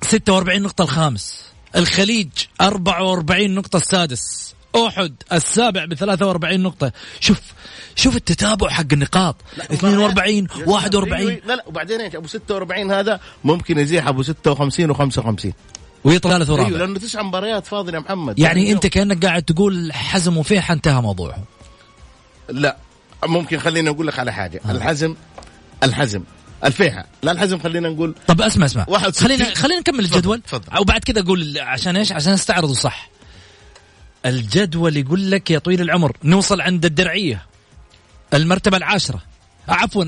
46 0.01 0.61
نقطة 0.61 0.81
الخامس. 0.81 1.41
الخليج 1.75 2.29
44 2.61 3.55
نقطة 3.55 3.77
السادس. 3.77 4.53
أحد 4.75 5.15
السابع 5.33 5.85
ب 5.85 5.93
43 5.93 6.63
نقطة. 6.63 6.91
شوف 7.19 7.39
شوف 7.95 8.15
التتابع 8.15 8.69
حق 8.69 8.85
النقاط. 8.93 9.35
42 9.71 10.47
41 10.65 11.39
لا 11.45 11.55
لا 11.55 11.63
وبعدين 11.67 12.01
إيش 12.01 12.15
أبو 12.15 12.27
46 12.27 12.91
هذا 12.91 13.19
ممكن 13.43 13.79
يزيح 13.79 14.07
أبو 14.07 14.23
56 14.23 14.93
و55 14.95 15.51
ويطلع 16.03 16.35
أيوه 16.35 16.51
ورابع 16.51 16.77
لأنه 16.77 16.99
تسع 16.99 17.21
مباريات 17.21 17.67
فاضل 17.67 17.93
يا 17.93 17.99
محمد. 17.99 18.39
يعني 18.39 18.71
أنت 18.71 18.87
كأنك 18.87 19.25
قاعد 19.25 19.43
تقول 19.43 19.93
حزم 19.93 20.37
وفيح 20.37 20.71
انتهى 20.71 21.01
موضوعهم 21.01 21.43
لا 22.49 22.77
ممكن 23.25 23.59
خليني 23.59 23.89
أقول 23.89 24.07
لك 24.07 24.19
على 24.19 24.33
حاجة. 24.33 24.61
الحزم 24.69 25.15
الحزم 25.83 26.23
الفيحة. 26.63 27.05
لا 27.23 27.31
الحزم 27.31 27.59
خلينا 27.59 27.89
نقول 27.89 28.15
طب 28.27 28.41
اسمع 28.41 28.65
اسمع. 28.65 28.85
61. 28.87 29.27
خلينا 29.27 29.55
خلينا 29.55 29.79
نكمل 29.79 29.99
الجدول. 29.99 30.41
تفضل. 30.41 30.79
وبعد 30.79 31.03
كذا 31.03 31.21
أقول 31.21 31.57
عشان 31.59 31.97
إيش؟ 31.97 32.11
عشان 32.11 32.33
أستعرضه 32.33 32.73
صح. 32.73 33.09
الجدول 34.25 34.97
يقول 34.97 35.31
لك 35.31 35.51
يا 35.51 35.59
طويل 35.59 35.81
العمر 35.81 36.17
نوصل 36.23 36.61
عند 36.61 36.85
الدرعية 36.85 37.45
المرتبة 38.33 38.77
العاشرة. 38.77 39.21
عفوا 39.71 40.05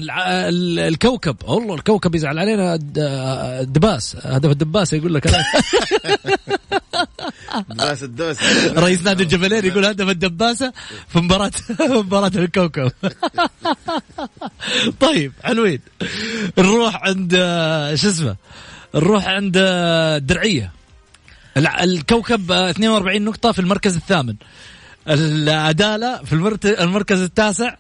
الكوكب 0.87 1.35
والله 1.43 1.75
الكوكب 1.75 2.15
يزعل 2.15 2.39
علينا 2.39 2.79
الدباس 3.61 4.17
هدف 4.21 4.51
الدباسه 4.51 4.97
يقول 4.97 5.13
لك. 5.13 5.27
أنا. 7.53 7.63
باس 7.69 8.03
الدوس 8.03 8.37
رئيس 8.77 9.03
نادي 9.03 9.23
الجبلين 9.23 9.65
يقول 9.65 9.85
هدف 9.85 10.09
الدباسه 10.09 10.73
في 11.07 11.19
مباراه 11.19 11.51
مباراة 11.79 12.31
الكوكب. 12.35 12.91
طيب 14.99 15.33
حلوين. 15.43 15.79
نروح 16.57 17.03
عند 17.03 17.31
شو 17.95 18.09
اسمه؟ 18.09 18.35
نروح 18.95 19.27
عند 19.27 19.57
الدرعيه 19.57 20.71
الكوكب 21.57 22.51
آه، 22.51 22.69
42 22.69 23.21
نقطة 23.21 23.51
في 23.51 23.59
المركز 23.59 23.95
الثامن. 23.95 24.35
العدالة 25.07 26.23
في 26.23 26.33
المركز 26.65 27.21
التاسع. 27.21 27.75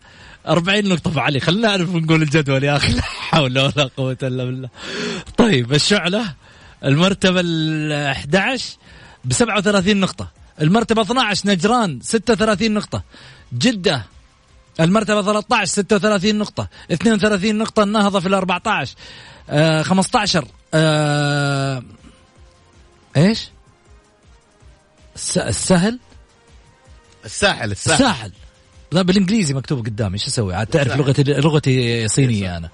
40 0.47 0.87
نقطة 0.89 1.21
علي. 1.21 1.39
خلينا 1.39 1.67
نعرف 1.67 1.89
نقول 1.95 2.21
الجدول 2.21 2.63
يا 2.63 2.75
أخي. 2.75 2.93
لا 2.93 3.01
حول 3.01 3.59
ولا 3.59 3.89
قوة 3.97 4.17
إلا 4.23 4.43
بالله. 4.45 4.69
طيب 5.37 5.73
الشعلة 5.73 6.33
المرتبة 6.85 7.39
ال 7.43 7.91
11 7.91 8.75
ب 9.25 9.33
37 9.33 9.99
نقطة. 9.99 10.27
المرتبة 10.61 11.01
12 11.01 11.49
نجران 11.49 11.99
36 12.01 12.73
نقطة. 12.73 13.03
جدة 13.53 14.05
المرتبة 14.79 15.21
13 15.21 15.65
36 15.65 16.37
نقطة. 16.37 16.67
32 16.91 17.57
نقطة 17.57 17.83
النهضة 17.83 18.19
في 18.19 18.27
ال 18.27 18.33
14 18.33 18.95
آه 19.49 19.81
15 19.81 20.45
آه 20.73 21.83
إيش؟ 23.17 23.49
الس- 25.15 25.37
السهل؟ 25.37 25.99
الساحل 27.25 27.71
الساحل. 27.71 28.03
الساحل. 28.03 28.31
لا 28.93 29.01
بالإنجليزي 29.01 29.53
مكتوب 29.53 29.85
قدامي 29.85 30.13
إيش 30.13 30.27
أسوي؟ 30.27 30.55
عاد 30.55 30.67
تعرف 30.67 30.95
لغتي 30.95 31.23
لغتي 31.23 32.07
صينية 32.07 32.57
أنا. 32.57 32.69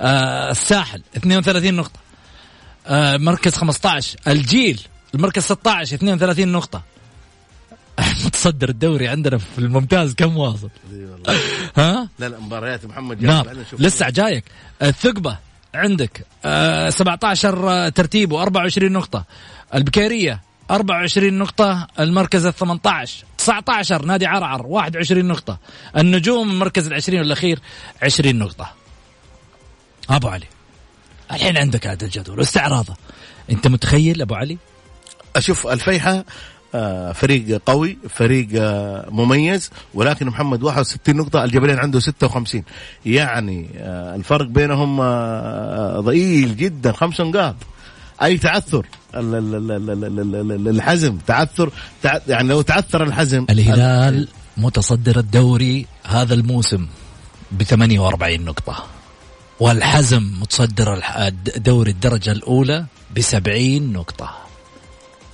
آه 0.00 0.50
الساحل 0.50 1.02
32 1.16 1.74
نقطة. 1.74 2.00
آه 2.86 3.16
مركز 3.16 3.54
15 3.54 4.18
الجيل 4.28 4.80
المركز 5.14 5.42
16 5.42 5.96
32 5.96 6.48
نقطة. 6.48 6.82
متصدر 8.24 8.68
الدوري 8.68 9.08
عندنا 9.08 9.38
في 9.38 9.58
الممتاز 9.58 10.14
كم 10.14 10.36
واصل؟ 10.36 10.70
ها؟ 11.76 12.08
لا 12.18 12.28
لا 12.28 12.38
مباريات 12.40 12.86
محمد 12.86 13.22
نعم 13.22 13.44
جابر 13.44 13.60
نشوف 13.60 13.80
لسه 13.80 14.10
جايك 14.10 14.44
الثقبة 14.82 15.38
عندك 15.74 16.26
آه 16.44 16.90
17 16.90 17.88
ترتيبه 17.88 18.42
24 18.42 18.92
نقطة 18.92 19.24
البكيرية 19.74 20.40
24 20.70 21.34
نقطة 21.34 21.86
المركز 22.00 22.46
ال 22.46 22.54
18 22.54 23.24
19 23.40 24.04
نادي 24.04 24.26
عرعر 24.26 24.66
21 24.66 25.24
نقطة. 25.24 25.58
النجوم 25.96 26.50
المركز 26.50 26.86
العشرين 26.86 27.20
والأخير 27.20 27.58
20 28.02 28.38
نقطة. 28.38 28.72
أبو 30.10 30.28
علي 30.28 30.46
الحين 31.32 31.56
عندك 31.56 31.86
هذا 31.86 32.04
الجدول 32.04 32.38
واستعراضه. 32.38 32.96
أنت 33.50 33.66
متخيل 33.66 34.22
أبو 34.22 34.34
علي؟ 34.34 34.58
أشوف 35.36 35.66
الفيحة 35.66 36.24
آه، 36.74 37.12
فريق 37.12 37.62
قوي 37.66 37.98
فريق 38.08 38.48
آه، 38.54 39.08
مميز 39.10 39.70
ولكن 39.94 40.26
محمد 40.26 40.62
61 40.62 41.16
نقطة 41.16 41.44
الجبلين 41.44 41.78
عنده 41.78 42.00
56 42.00 42.64
يعني 43.06 43.68
آه، 43.76 44.16
الفرق 44.16 44.46
بينهم 44.46 45.00
ضئيل 46.00 46.56
جدا 46.56 46.92
خمس 46.92 47.20
نقاط. 47.20 47.56
أي 48.22 48.38
تعثر؟ 48.38 48.86
ال- 49.14 49.34
ال- 49.34 49.54
ال- 49.54 49.70
ال- 49.72 49.90
ال- 50.04 50.34
ال- 50.34 50.52
ال- 50.52 50.68
الحزم 50.68 51.16
تعثر 51.26 51.72
تع- 52.02 52.20
يعني 52.28 52.48
لو 52.48 52.62
تعثر 52.62 53.02
الحزم. 53.02 53.46
الهلال 53.50 54.28
متصدر 54.56 55.18
الدوري 55.18 55.86
هذا 56.06 56.34
الموسم 56.34 56.86
ب 57.52 57.62
48 57.62 58.44
نقطة. 58.44 58.86
والحزم 59.60 60.32
متصدر 60.40 61.02
دوري 61.56 61.90
الدرجة 61.90 62.32
الأولى 62.32 62.86
ب 63.14 63.20
70 63.20 63.92
نقطة. 63.92 64.36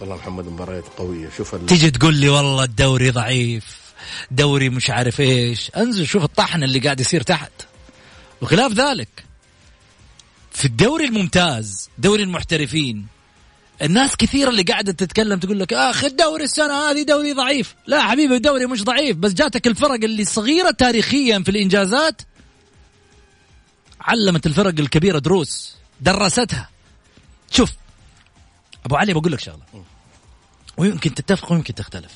والله 0.01 0.17
محمد 0.17 0.45
مباريات 0.47 0.85
قوية. 0.99 1.29
شوف 1.37 1.55
ال- 1.55 1.67
تيجي 1.67 1.91
تقول 1.91 2.15
لي 2.15 2.29
والله 2.29 2.65
الدوري 2.65 3.11
ضعيف 3.11 3.77
دوري 4.31 4.69
مش 4.69 4.91
عارف 4.91 5.21
إيش. 5.21 5.71
انزل 5.77 6.07
شوف 6.07 6.25
الطحن 6.25 6.63
اللي 6.63 6.79
قاعد 6.79 7.01
يصير 7.01 7.23
تحت. 7.23 7.53
وخلاف 8.43 8.73
ذلك 8.73 9.09
في 10.53 10.65
الدوري 10.65 11.05
الممتاز 11.05 11.89
دوري 11.99 12.23
المحترفين 12.23 13.07
الناس 13.83 14.17
كثيرة 14.17 14.51
اللي 14.51 14.63
قاعدة 14.63 14.93
تتكلم 14.93 15.39
تقول 15.39 15.61
لك 15.61 15.73
آخ 15.73 16.05
الدوري 16.05 16.45
السنة 16.45 16.91
هذه 16.91 17.03
دوري 17.03 17.33
ضعيف. 17.33 17.75
لا 17.87 18.03
حبيبي 18.03 18.37
الدوري 18.37 18.67
مش 18.67 18.85
ضعيف 18.85 19.17
بس 19.17 19.33
جاتك 19.33 19.67
الفرق 19.67 20.05
اللي 20.05 20.25
صغيرة 20.25 20.71
تاريخيا 20.71 21.39
في 21.39 21.51
الإنجازات 21.51 22.23
علمت 24.01 24.47
الفرق 24.47 24.75
الكبيرة 24.81 25.19
دروس 25.19 25.77
درستها. 26.01 26.71
شوف 27.51 27.71
أبو 28.85 28.97
علي 28.97 29.13
بقول 29.13 29.33
لك 29.33 29.41
شغلة. 29.41 29.85
ويمكن 30.77 31.15
تتفق 31.15 31.53
ويمكن 31.53 31.75
تختلف. 31.75 32.13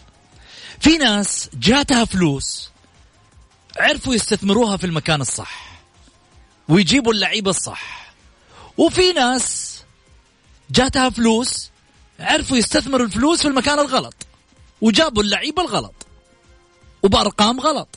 في 0.81 0.99
ناس 0.99 1.50
جاتها 1.55 2.05
فلوس 2.05 2.71
عرفوا 3.76 4.14
يستثمروها 4.14 4.76
في 4.76 4.87
المكان 4.87 5.21
الصح 5.21 5.81
ويجيبوا 6.69 7.12
اللعيبة 7.12 7.50
الصح. 7.50 8.12
وفي 8.76 9.12
ناس 9.12 9.70
جاتها 10.71 11.11
فلوس 11.11 11.71
عرفوا 12.21 12.57
يستثمروا 12.57 13.07
الفلوس 13.07 13.43
في 13.43 13.49
المكان 13.49 13.79
الغلط. 13.79 14.15
وجابوا 14.81 15.23
اللعيبه 15.23 15.62
الغلط. 15.62 15.95
وبأرقام 17.03 17.61
غلط. 17.61 17.89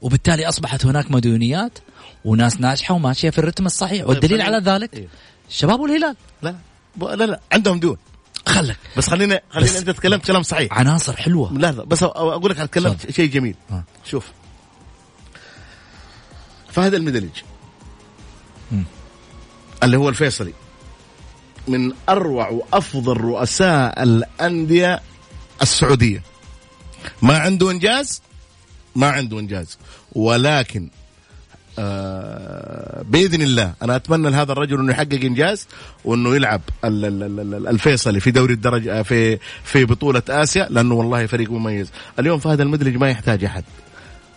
وبالتالي 0.00 0.48
أصبحت 0.48 0.86
هناك 0.86 1.10
مديونيات 1.10 1.78
وناس 2.24 2.60
ناجحة 2.60 2.94
وماشية 2.94 3.30
في 3.30 3.38
الرتم 3.38 3.66
الصحيح. 3.66 4.06
والدليل 4.06 4.40
على 4.42 4.58
ذلك 4.58 4.94
إيه. 4.94 5.08
الشباب 5.48 5.80
والهلال. 5.80 6.16
لا 6.42 6.56
لا 7.00 7.24
لا 7.24 7.40
عندهم 7.52 7.80
ديون. 7.80 7.96
خلك. 8.48 8.76
بس 8.96 9.08
خلينا 9.08 9.40
خلينا 9.50 9.70
بس- 9.70 9.76
انت 9.76 9.90
تكلمت 9.90 10.24
كلام 10.26 10.42
صحيح. 10.42 10.78
عناصر 10.78 11.16
حلوة. 11.16 11.52
لا 11.52 11.72
لا 11.72 11.84
بس 11.84 12.02
أقول 12.02 12.50
لك 12.50 12.56
تكلمت. 12.56 13.10
شيء 13.10 13.30
جميل. 13.30 13.54
آه. 13.70 13.84
شوف. 14.04 14.26
فهد 16.72 16.94
المدلج 16.94 17.30
اللي 19.82 19.96
هو 19.96 20.08
الفيصلي. 20.08 20.52
من 21.68 21.92
أروع 22.08 22.48
وأفضل 22.48 23.16
رؤساء 23.16 24.02
الأندية 24.02 25.00
السعودية. 25.62 26.22
ما 27.22 27.38
عنده 27.38 27.70
إنجاز؟ 27.70 28.22
ما 28.96 29.08
عنده 29.08 29.38
إنجاز. 29.38 29.78
ولكن 30.12 30.88
آه 31.78 33.02
بإذن 33.02 33.42
الله 33.42 33.74
أنا 33.82 33.96
أتمنى 33.96 34.30
لهذا 34.30 34.52
الرجل 34.52 34.78
أنه 34.80 34.92
يحقق 34.92 35.20
إنجاز 35.24 35.66
وأنه 36.04 36.34
يلعب 36.36 36.60
ال- 36.84 37.04
ال- 37.04 37.22
ال- 37.22 37.54
ال- 37.54 37.66
الفيصلي 37.68 38.20
في 38.20 38.30
دوري 38.30 38.54
الدرجة 38.54 39.02
في 39.02 39.38
في 39.64 39.84
بطولة 39.84 40.22
آسيا 40.28 40.66
لأنه 40.70 40.94
والله 40.94 41.26
فريق 41.26 41.50
مميز. 41.50 41.90
اليوم 42.18 42.38
فهد 42.38 42.60
المدلج 42.60 42.96
ما 42.96 43.10
يحتاج 43.10 43.44
أحد. 43.44 43.64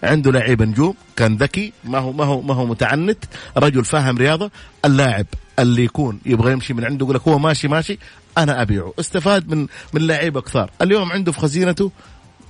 عنده 0.03 0.31
لعيبه 0.31 0.65
نجوم 0.65 0.93
كان 1.15 1.37
ذكي 1.37 1.73
ما 1.83 1.97
هو 1.97 2.11
ما 2.11 2.23
هو 2.25 2.41
ما 2.41 2.53
هو 2.53 2.65
متعنت 2.65 3.17
رجل 3.57 3.85
فاهم 3.85 4.17
رياضة 4.17 4.51
اللاعب 4.85 5.25
اللي 5.59 5.83
يكون 5.83 6.19
يبغى 6.25 6.51
يمشي 6.51 6.73
من 6.73 6.85
عنده 6.85 7.05
يقول 7.05 7.15
لك 7.15 7.27
هو 7.27 7.39
ماشي 7.39 7.67
ماشي 7.67 7.99
أنا 8.37 8.61
أبيعه. 8.61 8.93
استفاد 8.99 9.49
من 9.55 9.67
من 9.93 10.07
لعيبه 10.07 10.41
كثار 10.41 10.71
اليوم 10.81 11.11
عنده 11.11 11.31
في 11.31 11.39
خزينته 11.39 11.91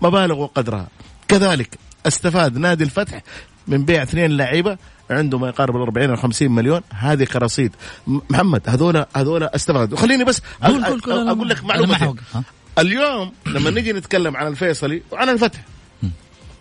مبالغ 0.02 0.40
وقدرها. 0.40 0.88
كذلك 1.28 1.78
استفاد 2.08 2.58
نادي 2.58 2.84
الفتح 2.84 3.22
من 3.68 3.86
بيع 3.86 4.04
اثنين 4.04 4.38
لعيبة 4.38 4.78
عنده 5.10 5.38
ما 5.38 5.48
يقارب 5.48 5.76
ال 5.76 5.82
40 5.82 6.10
أو 6.10 6.16
50 6.16 6.52
مليون. 6.52 6.82
هذه 6.90 7.24
كرصيد. 7.24 7.76
محمد 8.08 8.62
هذول 8.68 9.06
هذول 9.16 9.44
استفادوا. 9.44 9.98
خليني 9.98 10.24
بس 10.24 10.42
أقول 10.64 11.50
لك 11.50 11.64
معلومة؟ 11.64 12.16
اليوم 12.80 13.32
لما 13.48 13.70
نجي 13.70 13.94
نتكلم 13.94 14.38
عن 14.38 14.48
الفيصلي 14.48 15.02
وعن 15.12 15.30
الفتح 15.30 15.60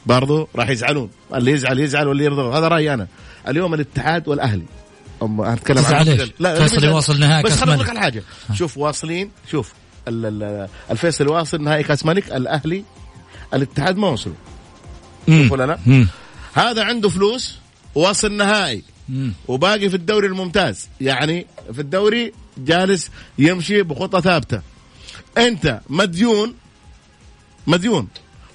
برضو 0.08 0.48
راح 0.56 0.68
يزعلون. 0.68 1.10
اللي 1.34 1.52
يزعل 1.52 1.78
يزعل 1.80 2.08
واللي 2.08 2.24
يرضى. 2.24 2.58
هذا 2.58 2.68
رأيي 2.68 2.94
أنا. 2.94 3.08
اليوم 3.48 3.74
الاتحاد 3.74 4.28
والأهلي. 4.28 4.64
هتكلم 5.22 5.82
تزعل 5.82 5.94
عن 5.94 6.04
ليش؟ 6.04 6.20
فيصل 6.60 6.80
لا، 6.80 6.86
يواصل 6.86 7.20
نهائي 7.20 7.42
بس 7.42 7.60
خليني. 7.60 7.82
لك 7.82 7.88
على 7.88 8.00
حاجة. 8.00 8.22
شوف 8.54 8.78
واصلين. 8.78 9.30
شوف 9.50 9.72
ال- 10.08 10.26
ال- 10.42 10.68
الفيصل 10.90 11.28
واصل 11.28 11.62
نهائي 11.62 11.82
كأس 11.82 12.06
ملك. 12.06 12.32
الأهلي 12.32 12.84
الاتحاد 13.54 13.96
ما 13.96 14.08
وصلوا. 14.08 14.34
شوف 15.28 15.52
ولا 15.52 15.66
لا. 15.66 16.06
هذا 16.54 16.84
عنده 16.84 17.08
فلوس 17.08 17.58
واصل 17.94 18.32
نهائي. 18.32 18.82
وباقي 19.48 19.88
في 19.88 19.96
الدوري 19.96 20.26
الممتاز. 20.26 20.88
يعني 21.00 21.46
في 21.72 21.80
الدوري 21.80 22.32
جالس 22.58 23.10
يمشي 23.38 23.82
بخطة 23.82 24.20
ثابتة. 24.20 24.60
أنت 25.38 25.80
مديون 25.88 26.54
مديون. 27.66 28.08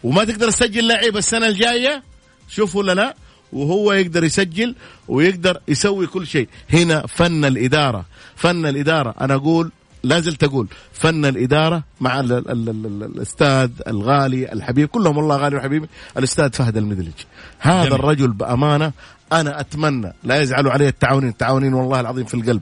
وما 0.04 0.24
تقدر 0.24 0.50
تسجل 0.50 0.88
لعيبة 0.88 1.20
السنة 1.20 1.48
الجاية؟ 1.48 2.04
شوف 2.50 2.76
ولا 2.76 2.94
لا؟ 2.94 3.16
وهو 3.54 3.94
يقدر 3.94 4.24
يسجل 4.24 4.76
ويقدر 5.08 5.62
يسوي 5.68 6.08
كل 6.08 6.28
شيء. 6.28 6.48
هنا 6.74 7.08
فن 7.08 7.46
الإدارة. 7.46 8.06
فن 8.36 8.66
الإدارة. 8.66 9.16
أنا 9.22 9.36
أقول 9.36 9.72
لا 10.04 10.20
زلت 10.20 10.44
أقول 10.44 10.68
فن 10.94 11.26
الإدارة 11.26 11.84
مع 12.02 12.20
ال 12.20 12.32
ال 12.32 12.50
ال 12.52 12.70
ال 12.70 13.04
الأستاذ 13.04 13.70
الغالي 13.88 14.54
الحبيب. 14.54 14.88
كلهم 14.88 15.18
والله 15.18 15.38
غالي 15.38 15.56
وحبيبي. 15.56 15.88
الأستاذ 16.18 16.52
فهد 16.52 16.78
المدلج. 16.78 17.20
هذا 17.60 17.84
جميل. 17.90 17.94
الرجل 17.94 18.32
بأمانة 18.32 18.92
أنا 19.34 19.60
أتمنى 19.60 20.14
لا 20.24 20.42
يزعلوا 20.42 20.72
عليه 20.72 20.88
التعاونين. 20.88 21.30
التعاونين 21.30 21.74
والله 21.74 22.00
العظيم 22.00 22.26
في 22.26 22.34
القلب. 22.34 22.62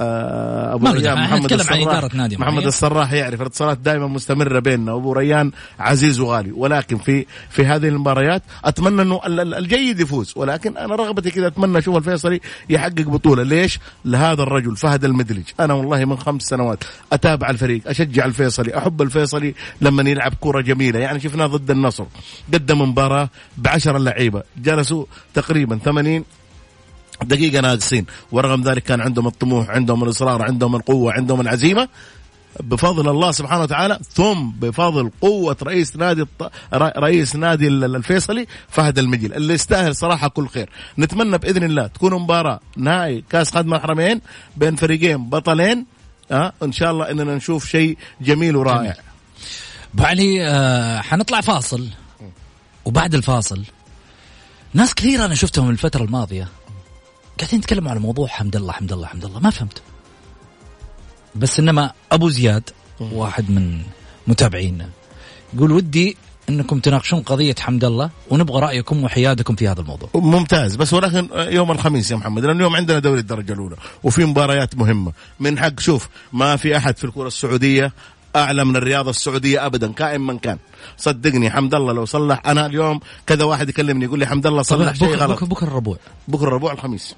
أبو 0.00 0.84
ما 0.84 0.90
ريان 0.92 1.18
محمد 1.18 1.52
الصراح 1.52 2.14
نادي 2.14 2.36
محمد. 2.36 2.66
الصراح 2.66 3.12
يعرف 3.12 3.40
الاتصالات 3.40 3.78
دائما 3.78 4.06
مستمرة 4.06 4.58
بيننا 4.60 4.92
وأبو 4.92 5.12
ريان 5.12 5.52
عزيز 5.78 6.20
وغالي 6.20 6.52
ولكن 6.52 6.98
في 6.98 7.26
في 7.50 7.66
هذه 7.66 7.88
المباريات 7.88 8.42
أتمنى 8.64 9.02
إنه 9.02 9.20
ال- 9.26 9.40
ال- 9.40 9.54
الجيد 9.54 10.00
يفوز 10.00 10.32
ولكن 10.36 10.76
أنا 10.76 10.94
رغبتي 10.94 11.30
كذا 11.30 11.46
أتمنى 11.46 11.78
أشوف 11.78 11.96
الفيصلي 11.96 12.40
يحقق 12.70 13.00
بطولة 13.02 13.42
ليش؟ 13.42 13.78
لهذا 14.04 14.42
الرجل 14.42 14.76
فهد 14.76 15.04
المدلج 15.04 15.44
أنا 15.60 15.74
والله 15.74 16.04
من 16.04 16.18
خمس 16.18 16.42
سنوات 16.42 16.84
أتابع 17.12 17.50
الفريق 17.50 17.82
أشجع 17.86 18.24
الفيصلي 18.24 18.78
أحب 18.78 19.02
الفيصلي 19.02 19.54
لما 19.80 20.10
يلعب 20.10 20.32
كرة 20.40 20.60
جميلة 20.60 20.98
يعني 20.98 21.20
شفناه 21.20 21.46
ضد 21.46 21.70
النصر 21.70 22.04
قدم 22.54 22.80
مباراة 22.82 23.28
بعشرة 23.58 23.98
لعيبة 23.98 24.42
جلسوا 24.62 25.04
تقريبا 25.34 25.78
80 25.84 26.24
دقيقة 27.22 27.60
ناقصين 27.60 28.06
ورغم 28.32 28.62
ذلك 28.62 28.82
كان 28.82 29.00
عندهم 29.00 29.26
الطموح 29.26 29.70
عندهم 29.70 30.04
الإصرار 30.04 30.42
عندهم 30.42 30.76
القوة 30.76 31.12
عندهم 31.12 31.40
العزيمة. 31.40 31.88
بفضل 32.60 33.08
الله 33.08 33.30
سبحانه 33.32 33.62
وتعالى 33.62 33.98
ثم 34.12 34.50
بفضل 34.60 35.10
قوة 35.20 35.56
رئيس 35.62 35.96
نادي 35.96 36.22
الط... 36.22 36.52
رئيس 36.74 37.36
نادي 37.36 37.68
ال- 37.68 37.96
الفيصلي 37.96 38.46
فهد 38.68 38.98
المجيل 38.98 39.34
اللي 39.34 39.54
يستاهل 39.54 39.96
صراحة 39.96 40.28
كل 40.28 40.48
خير. 40.48 40.70
نتمنى 40.98 41.38
بإذن 41.38 41.62
الله 41.62 41.86
تكون 41.86 42.14
مباراة 42.14 42.60
نهائي 42.76 43.24
كأس 43.30 43.50
خدمة 43.50 43.76
الحرمين 43.76 44.20
بين 44.56 44.76
فريقين 44.76 45.30
بطلين 45.30 45.86
أه؟ 46.30 46.52
إن 46.62 46.72
شاء 46.72 46.90
الله 46.90 47.10
إننا 47.10 47.34
نشوف 47.34 47.66
شيء 47.66 47.98
جميل 48.20 48.56
ورائع. 48.56 48.96
ابو 49.94 50.04
علي 50.04 50.46
آه 50.48 51.00
حنطلع 51.00 51.40
فاصل. 51.40 51.88
وبعد 52.84 53.14
الفاصل 53.14 53.62
ناس 54.74 54.94
كثير 54.94 55.24
أنا 55.24 55.34
شفتهم 55.34 55.70
الفترة 55.70 56.04
الماضية. 56.04 56.48
قاعدين 57.40 57.58
يتكلموا 57.58 57.90
على 57.90 58.00
موضوع 58.00 58.26
حمد 58.26 58.56
الله 58.56 58.72
حمد 58.72 58.92
الله 58.92 59.06
حمد 59.06 59.24
الله. 59.24 59.40
ما 59.40 59.50
فهمت. 59.50 59.82
بس 61.34 61.60
إنما 61.60 61.92
أبو 62.12 62.28
زياد 62.28 62.70
واحد 63.00 63.50
من 63.50 63.82
متابعينا 64.26 64.88
يقول 65.54 65.72
ودي 65.72 66.16
إنكم 66.48 66.80
تناقشون 66.80 67.22
قضية 67.22 67.54
حمد 67.58 67.84
الله 67.84 68.10
ونبغى 68.30 68.60
رأيكم 68.60 69.04
وحيادكم 69.04 69.56
في 69.56 69.68
هذا 69.68 69.80
الموضوع. 69.80 70.08
ممتاز. 70.14 70.76
بس 70.76 70.92
ولكن 70.92 71.28
يوم 71.34 71.70
الخميس 71.70 72.10
يا 72.10 72.16
محمد 72.16 72.44
لأن 72.44 72.56
اليوم 72.56 72.76
عندنا 72.76 72.98
دوري 72.98 73.20
الدرجة 73.20 73.52
الأولى 73.52 73.76
وفي 74.02 74.24
مباريات 74.24 74.74
مهمة. 74.76 75.12
من 75.40 75.58
حق 75.58 75.80
شوف 75.80 76.08
ما 76.32 76.56
في 76.56 76.76
أحد 76.76 76.96
في 76.96 77.04
الكرة 77.04 77.26
السعودية 77.26 77.92
أعلى 78.36 78.64
من 78.64 78.76
الرياضه 78.76 79.10
السعودية 79.10 79.66
ابدا 79.66 79.92
كائن 79.92 80.20
من 80.20 80.38
كان. 80.38 80.58
صدقني 80.96 81.50
حمد 81.50 81.74
الله 81.74 81.92
لو 81.92 82.04
صلح. 82.04 82.42
أنا 82.46 82.66
اليوم 82.66 83.00
كذا 83.26 83.44
واحد 83.44 83.68
يكلمني 83.68 84.04
يقول 84.04 84.18
لي 84.18 84.26
حمد 84.26 84.46
الله 84.46 84.62
صلح 84.62 84.94
شيء 84.94 85.08
بكره, 85.08 85.16
غلط. 85.18 85.30
بكره, 85.32 85.46
بكرة 85.46 85.66
الربوع. 85.66 85.96
بكرة 86.28 86.48
الربوع 86.48 86.72
الخميس. 86.72 87.14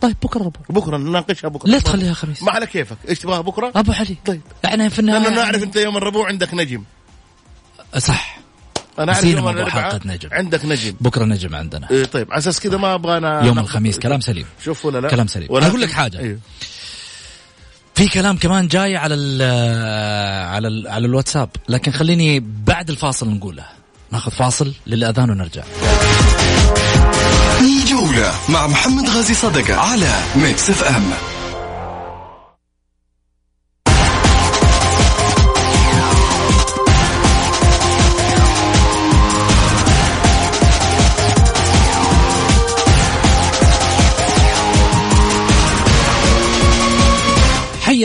طيب 0.00 0.16
بكرة 0.22 0.40
الربوع. 0.40 0.62
بكرة 0.70 0.96
نناقشها 0.96 1.48
بكرة. 1.48 1.70
ليه 1.70 1.78
تخليها 1.78 2.14
خميس؟ 2.14 2.42
ما 2.42 2.52
على 2.52 2.66
كيفك؟ 2.66 2.96
إيش 3.08 3.18
تبغاها 3.18 3.40
بكرة؟ 3.40 3.72
أبو 3.76 3.92
علي. 3.92 4.16
طيب. 4.26 4.40
يعني 4.64 4.90
في 4.90 5.02
لأنه 5.02 5.16
النهايه 5.28 5.34
نعرف 5.44 5.62
أنت 5.62 5.76
يوم 5.76 5.96
الربوع 5.96 6.28
عندك 6.28 6.54
نجم. 6.54 6.84
صح. 7.98 8.38
أنا 8.98 9.12
أعرف 9.12 9.24
يوم 9.24 9.48
الأربعاء 9.48 10.00
نجم. 10.04 10.28
عندك 10.32 10.64
نجم. 10.64 10.94
بكرة 11.00 11.24
نجم 11.24 11.54
عندنا. 11.54 11.90
إيه 11.90 12.04
طيب 12.04 12.32
على 12.32 12.38
أساس 12.38 12.60
كذا 12.60 12.76
ما 12.76 12.94
أبغى 12.94 13.16
أنا 13.16 13.44
يوم 13.44 13.58
الخميس 13.58 13.98
كلام 13.98 14.20
سليم. 14.20 14.46
شوف 14.64 14.84
ولا 14.84 15.00
لا. 15.00 15.08
كلام 15.08 15.26
سليم. 15.26 15.48
ولكن- 15.50 15.66
أقول 15.66 15.80
لك 15.80 15.90
حاجة. 15.90 16.18
أيوه. 16.18 16.38
في 17.96 18.08
كلام 18.08 18.36
كمان 18.36 18.68
جاي 18.68 18.96
على 18.96 19.14
ال 19.14 19.42
على 20.54 20.68
ال 20.68 20.88
على 20.88 21.06
الواتساب. 21.06 21.48
لكن 21.68 21.92
خليني 21.92 22.44
بعد 22.66 22.90
الفاصل 22.90 23.28
نقوله. 23.28 23.64
ناخذ 24.12 24.30
فاصل 24.32 24.72
للأذان 24.86 25.30
ونرجع. 25.30 25.62
الجولة 27.60 28.34
مع 28.48 28.66
محمد 28.66 29.08
غازي 29.08 29.34
صدقة 29.34 29.74
على 29.74 30.20
Mix 30.36 30.70
FM 30.70 31.10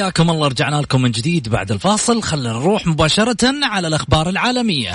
حياكم 0.02 0.30
الله 0.30 0.48
رجعنا 0.48 0.76
لكم 0.76 1.02
من 1.02 1.12
جديد 1.12 1.50
بعد 1.50 1.72
الفاصل. 1.72 2.22
خلينا 2.22 2.50
نروح 2.50 2.88
مباشرة 2.88 3.38
على 3.64 3.88
الأخبار 3.88 4.30
العالمية. 4.30 4.92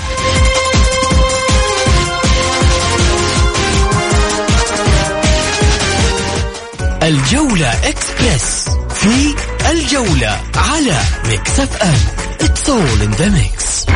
الجولة 7.03 7.89
إكسبرس 7.89 8.69
في 8.95 9.35
الجولة 9.71 10.41
على 10.57 11.01
Mix 11.29 11.61
FM. 11.61 11.99
It's 12.41 12.69
all 12.69 13.03
in 13.03 13.13
the 13.21 13.31
mix. 13.31 13.87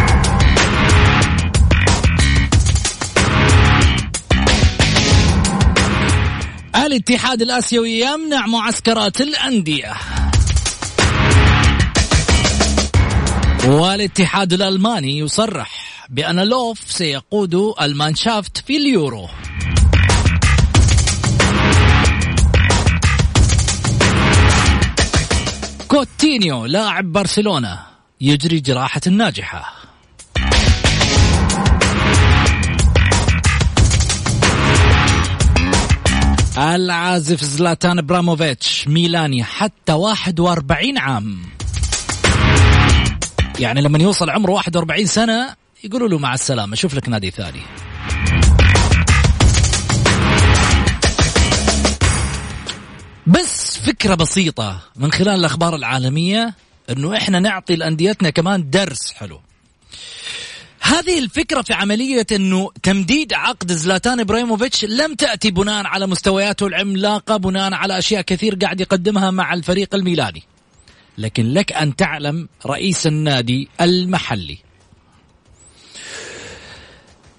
الاتحاد 6.77 7.43
الآسيوي 7.43 8.01
يمنع 8.01 8.47
معسكرات 8.47 9.21
الأندية. 9.21 9.93
والاتحاد 13.69 14.53
الألماني 14.53 15.19
يصرح 15.19 16.07
بأن 16.11 16.41
لوف 16.41 16.81
سيقود 16.93 17.55
المانشافت 17.83 18.59
في 18.59 18.77
اليورو. 18.77 19.29
كوتينيو 25.89 26.67
لاعب 26.67 27.13
برشلونة 27.13 27.79
يجري 28.21 28.61
جراحة 28.61 29.01
ناجحة. 29.11 29.75
العازف 36.59 37.45
زلاتان 37.45 38.07
براموفيتش 38.07 38.89
ميلاني 38.89 39.45
حتى 39.45 39.93
41 39.93 40.99
عام. 40.99 41.60
يعني 43.61 43.81
لما 43.81 43.99
يوصل 43.99 44.31
عمره 44.31 44.51
41 44.51 45.07
سنة 45.07 45.55
يقولوا 45.85 46.09
له 46.09 46.19
مع 46.19 46.35
السلامة 46.35 46.77
شوف 46.77 46.95
لك 46.95 47.09
نادي 47.09 47.31
ثاني. 47.31 47.63
بس 53.27 53.79
فكرة 53.79 54.15
بسيطة 54.15 54.81
من 54.97 55.13
خلال 55.13 55.35
الأخبار 55.35 55.77
العالمية 55.77 56.55
أنه 56.91 57.17
إحنا 57.17 57.41
نعطي 57.41 57.77
لأنديتنا 57.77 58.31
كمان 58.31 58.71
درس 58.71 59.13
حلو. 59.13 59.41
هذه 60.81 61.19
الفكرة 61.19 61.63
في 61.63 61.73
عملية 61.73 62.27
أنه 62.33 62.71
تمديد 62.83 63.33
عقد 63.33 63.73
زلاتان 63.73 64.21
إبراهيموفيتش 64.21 64.85
لم 64.85 65.15
تأتي 65.15 65.51
بناء 65.51 65.87
على 65.87 66.07
مستوياته 66.07 66.67
العملاقة 66.67 67.37
بناء 67.37 67.75
على 67.75 67.99
أشياء 67.99 68.23
كثير 68.23 68.55
قاعد 68.55 68.81
يقدمها 68.81 69.31
مع 69.31 69.55
الفريق 69.55 69.95
الميلاني. 69.95 70.43
لكن 71.21 71.53
لك 71.53 71.73
أن 71.73 71.97
تعلم 71.97 72.49
رئيس 72.67 73.07
النادي 73.07 73.69
المحلي. 73.81 74.59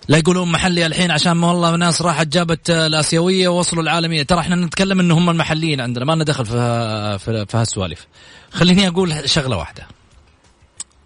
لا 0.08 0.17
يقولون 0.17 0.52
محلي 0.52 0.86
الحين 0.86 1.12
عشان 1.12 1.44
والله 1.44 1.76
ناس 1.76 2.02
راحت 2.02 2.28
جابت 2.28 2.70
الآسيوية 2.70 3.48
ووصلوا 3.48 3.84
العالمية. 3.84 4.24
ترى 4.24 4.39
إحنا 4.39 4.56
نتكلم 4.56 5.00
ان 5.00 5.12
هم 5.12 5.30
المحليين 5.30 5.82
عندنا 5.82 6.06
ما 6.06 6.13
لنا 6.13 6.24
دخل 6.24 6.46
في 6.46 7.20
في, 7.20 7.46
في 7.46 7.58
هالسوالف 7.58 8.08
خليني 8.52 8.88
أقول 8.88 9.30
شغلة 9.30 9.58
واحدة. 9.58 9.88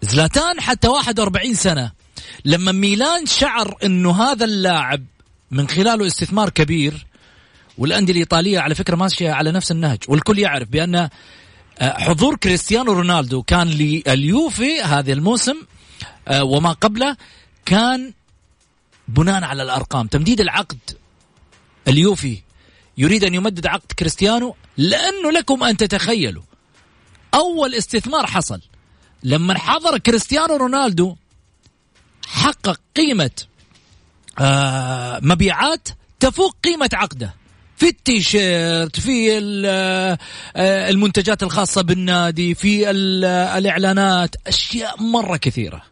زلاتان 0.02 0.60
حتى 0.60 0.88
41 0.88 1.54
سنة. 1.54 1.92
لما 2.44 2.72
ميلان 2.72 3.26
شعر 3.26 3.74
إنه 3.84 4.22
هذا 4.22 4.44
اللاعب 4.44 5.04
من 5.50 5.68
خلاله 5.68 6.06
استثمار 6.06 6.50
كبير 6.50 7.06
والأندية 7.78 8.12
الإيطالية 8.12 8.58
على 8.58 8.74
فكرة 8.74 8.96
ماشية 8.96 9.30
على 9.30 9.52
نفس 9.52 9.70
النهج 9.70 9.98
والكل 10.08 10.38
يعرف 10.38 10.68
بأن 10.68 11.08
حضور 11.80 12.36
كريستيانو 12.36 12.92
رونالدو 12.92 13.42
كان 13.42 13.68
لليوفي 13.68 14.80
هذا 14.80 15.12
الموسم 15.12 15.56
وما 16.40 16.72
قبله 16.72 17.16
كان 17.64 18.12
بناء 19.08 19.44
على 19.44 19.62
الأرقام. 19.62 20.06
تمديد 20.06 20.40
العقد 20.40 20.78
اليوفي 21.88 22.42
يريد 22.98 23.24
أن 23.24 23.34
يمدد 23.34 23.66
عقد 23.66 23.92
كريستيانو 23.98 24.56
لأنه 24.76 25.30
لكم 25.30 25.62
أن 25.62 25.76
تتخيلوا. 25.76 26.42
أول 27.34 27.74
استثمار 27.74 28.26
حصل. 28.26 28.60
لما 29.22 29.58
حضر 29.58 29.98
كريستيانو 29.98 30.56
رونالدو 30.56 31.16
حقق 32.26 32.80
قيمة 32.96 33.30
آه 34.38 35.20
مبيعات 35.22 35.88
تفوق 36.20 36.56
قيمة 36.64 36.90
عقده. 36.92 37.34
في 37.76 37.88
التيشيرت 37.88 39.00
في 39.00 39.38
المنتجات 40.56 41.42
الخاصة 41.42 41.82
بالنادي 41.82 42.54
في 42.54 42.90
الإعلانات 42.90 44.36
أشياء 44.46 45.02
مرة 45.02 45.36
كثيرة. 45.36 45.82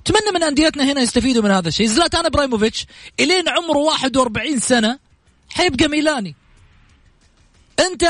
اتمنى 0.00 0.32
من 0.34 0.42
أنديتنا 0.42 0.92
هنا 0.92 1.00
يستفيدوا 1.00 1.42
من 1.42 1.50
هذا 1.50 1.68
الشيء. 1.68 1.86
زلاتان 1.86 2.26
إبراهيموفيتش 2.26 2.86
إلين 3.20 3.48
عمره 3.48 3.78
41 3.78 4.58
سنة 4.58 4.98
حيبقى 5.48 5.88
ميلاني 5.88 6.34
أنت 7.80 8.04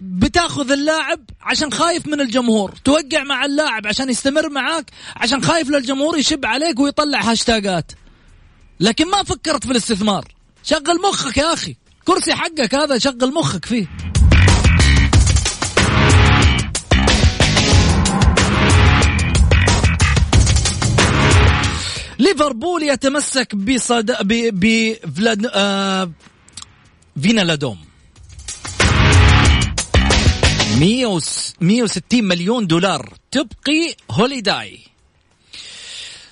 بتاخذ 0.00 0.70
اللاعب 0.70 1.20
عشان 1.40 1.72
خايف 1.72 2.06
من 2.06 2.20
الجمهور. 2.20 2.74
توقع 2.84 3.24
مع 3.24 3.44
اللاعب 3.44 3.86
عشان 3.86 4.10
يستمر 4.10 4.50
معاك 4.50 4.90
عشان 5.16 5.44
خايف 5.44 5.70
للجمهور 5.70 6.18
يشب 6.18 6.46
عليك 6.46 6.80
ويطلع 6.80 7.20
هاشتاجات 7.20 7.92
لكن 8.80 9.10
ما 9.10 9.22
فكرت 9.22 9.64
في 9.64 9.72
الاستثمار. 9.72 10.34
شغل 10.64 11.00
مخك 11.08 11.36
يا 11.36 11.52
أخي. 11.52 11.76
كرسي 12.04 12.34
حقك 12.34 12.74
هذا 12.74 12.98
شغل 12.98 13.34
مخك 13.34 13.64
فيه. 13.64 13.86
ليفربول 22.18 22.82
يتمسك 22.82 23.54
بصد 23.54 24.10
ب 24.22 24.32
ب 24.52 24.94
فلاد... 25.16 25.50
آه... 25.54 26.10
فينالادوم 27.22 27.78
160 30.78 32.02
مليون 32.12 32.66
دولار 32.66 33.14
تبقي 33.30 33.96
هوليداي. 34.10 34.80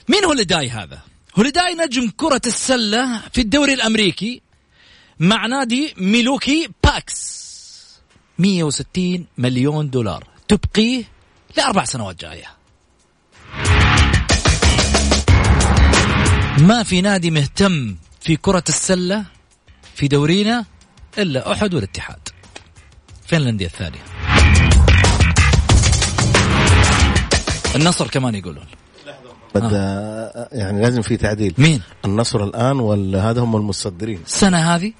مين 0.08 0.24
هوليداي 0.24 0.70
هذا؟ 0.70 0.98
هوليداي 1.38 1.74
نجم 1.74 2.10
كرة 2.16 2.40
السلة 2.46 3.20
في 3.32 3.40
الدوري 3.40 3.74
الأمريكي. 3.74 4.42
مع 5.22 5.46
نادي 5.46 5.94
ميلووكي 5.98 6.68
باكس. 6.84 7.42
160 8.38 9.26
مليون 9.38 9.90
دولار. 9.90 10.24
تبقيه 10.48 11.04
لأربع 11.56 11.84
سنوات 11.84 12.20
جاية. 12.20 12.46
ما 16.58 16.82
في 16.82 17.00
نادي 17.00 17.30
مهتم 17.30 17.96
في 18.20 18.36
كرة 18.36 18.64
السلة 18.68 19.24
في 19.94 20.08
دورينا 20.08 20.64
إلا 21.18 21.52
أحد 21.52 21.74
والاتحاد. 21.74 22.28
فين 23.26 23.40
الأندية 23.40 23.66
الثانية. 23.66 24.04
النصر 27.76 28.08
كمان 28.08 28.34
يقولون. 28.34 28.66
بدا 29.54 30.48
يعني 30.52 30.82
لازم 30.82 31.02
في 31.02 31.16
تعديل. 31.16 31.54
مين؟ 31.58 31.82
النصر 32.04 32.44
الآن 32.44 32.80
ولا 32.80 33.30
هذا 33.30 33.40
هم 33.40 33.56
المتصدرين 33.56 34.22
السنة 34.26 34.74
هذه؟ 34.74 34.92